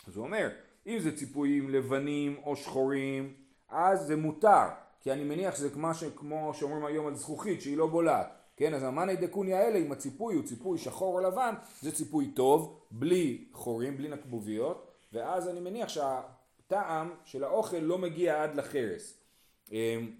אז 0.08 0.16
הוא 0.16 0.26
אומר, 0.26 0.50
אם 0.88 1.00
זה 1.00 1.18
ציפויים 1.18 1.70
לבנים 1.70 2.38
או 2.44 2.56
שחורים, 2.56 3.34
אז 3.70 4.02
זה 4.02 4.16
מותר, 4.16 4.68
כי 5.02 5.12
אני 5.12 5.24
מניח 5.24 5.56
שזה 5.56 5.70
כמו, 5.70 5.94
ש... 5.94 6.04
כמו 6.16 6.54
שאומרים 6.54 6.86
היום 6.86 7.08
על 7.08 7.16
זכוכית, 7.16 7.62
שהיא 7.62 7.78
לא 7.78 7.88
בולעת. 7.88 8.28
כן, 8.58 8.74
אז 8.74 8.84
המאני 8.84 9.16
דקוניה 9.16 9.60
האלה, 9.60 9.80
אם 9.80 9.92
הציפוי 9.92 10.36
הוא 10.36 10.44
ציפוי 10.44 10.78
שחור 10.78 11.20
או 11.20 11.20
לבן, 11.20 11.56
זה 11.82 11.92
ציפוי 11.92 12.32
טוב, 12.36 12.80
בלי 12.92 13.46
חורים, 13.54 13.98
בלי 13.98 14.10
נקבוביות, 14.10 14.92
ואז 15.14 15.50
אני 15.50 15.60
מניח 15.60 15.90
שהטעם 15.90 17.12
של 17.24 17.44
האוכל 17.44 17.78
לא 17.78 17.98
מגיע 17.98 18.44
עד 18.44 18.56
לחרס. 18.56 19.18
אמ, 19.72 20.12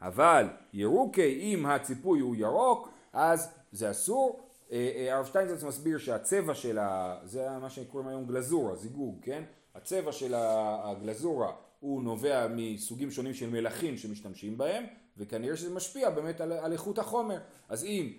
אבל 0.00 0.46
ירוקי, 0.72 1.40
אם 1.40 1.66
הציפוי 1.66 2.20
הוא 2.20 2.36
ירוק, 2.36 2.88
אז 3.12 3.48
זה 3.72 3.90
אסור. 3.90 4.40
אה, 4.72 4.92
אה, 4.96 5.14
הרב 5.16 5.26
שטיינזרץ 5.26 5.62
מסביר 5.62 5.98
שהצבע 5.98 6.54
של 6.54 6.78
ה... 6.78 7.18
זה 7.24 7.48
מה 7.60 7.70
שקוראים 7.70 8.08
היום 8.08 8.26
גלזורה, 8.26 8.76
זיגוג, 8.76 9.18
כן? 9.22 9.42
הצבע 9.74 10.12
של 10.12 10.34
הגלזורה 10.36 11.52
הוא 11.80 12.02
נובע 12.02 12.46
מסוגים 12.50 13.10
שונים 13.10 13.34
של 13.34 13.50
מלחים 13.50 13.98
שמשתמשים 13.98 14.58
בהם, 14.58 14.84
וכנראה 15.16 15.56
שזה 15.56 15.74
משפיע 15.74 16.10
באמת 16.10 16.40
על, 16.40 16.52
על 16.52 16.72
איכות 16.72 16.98
החומר. 16.98 17.38
אז 17.68 17.84
אם 17.84 18.12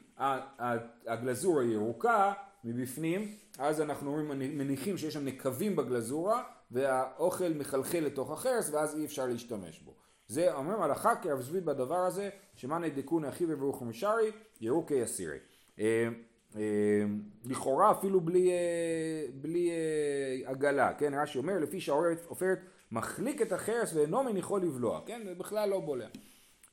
הגלזורה 1.08 1.64
ירוקה 1.64 2.34
מבפנים, 2.64 3.36
אז 3.60 3.82
אנחנו 3.82 4.18
מניחים 4.34 4.98
שיש 4.98 5.14
שם 5.14 5.26
נקבים 5.26 5.76
בגלזורה, 5.76 6.44
והאוכל 6.72 7.50
מחלחל 7.56 8.00
לתוך 8.00 8.32
החרס, 8.32 8.70
ואז 8.70 8.98
אי 8.98 9.06
אפשר 9.06 9.26
להשתמש 9.26 9.80
בו. 9.80 9.94
זה 10.32 10.54
אומרים 10.54 10.82
הלכה 10.82 11.16
כרב 11.16 11.42
זביד 11.42 11.66
בדבר 11.66 11.96
הזה, 11.96 12.30
שמאנה 12.56 12.90
דקון 12.90 13.26
אחי 13.26 13.46
וברוך 13.48 13.82
ומשארי, 13.82 14.32
ירוקי 14.62 14.94
יסירי. 14.94 15.38
אה, 15.80 16.08
אה, 16.56 16.62
לכאורה 17.46 17.92
אפילו 17.92 18.22
בלי, 18.22 18.52
אה, 18.52 19.26
בלי 19.34 19.72
עגלה, 20.46 20.94
כן, 20.94 21.14
רש"י 21.14 21.38
אומר 21.38 21.60
לפי 21.60 21.82
שהעופרת 21.82 22.60
מחליק 22.92 23.42
את 23.42 23.52
החרס 23.52 23.94
ואינו 23.94 24.24
מניחו 24.24 24.58
לבלוע, 24.58 25.02
כן, 25.06 25.22
זה 25.26 25.36
בכלל 25.36 25.70
לא 25.70 25.80
בולע. 25.80 26.08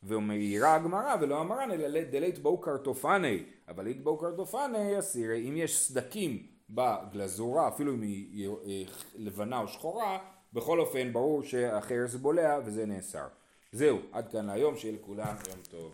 ומעירה 0.03 0.75
הגמרא 0.75 1.17
ולא 1.21 1.41
אמרן 1.41 1.71
אלא 1.71 2.03
דלית 2.03 2.39
בואו 2.39 2.61
קרטופני, 2.61 3.45
אבל 3.69 3.85
לית 3.85 4.03
בואו 4.03 4.19
קרטופני 4.19 4.99
אסירי, 4.99 5.49
אם 5.49 5.57
יש 5.57 5.79
סדקים 5.79 6.47
בגלזורה, 6.71 7.69
אפילו 7.69 7.95
אם 7.95 8.03
היא 8.03 8.87
לבנה 9.15 9.61
או 9.61 9.69
שחורה, 9.69 10.19
בכל 10.53 10.81
אופן 10.81 11.13
ברור 11.13 11.43
שהחרס 11.43 12.15
בולע 12.15 12.59
וזה 12.65 12.87
נאסר. 12.87 13.27
זהו, 13.73 13.99
עד 14.13 14.29
כאן 14.33 14.47
להיום, 14.47 14.77
שיהיה 14.77 14.95
לכולם 14.95 15.37
יום 15.49 15.59
טוב. 15.71 15.93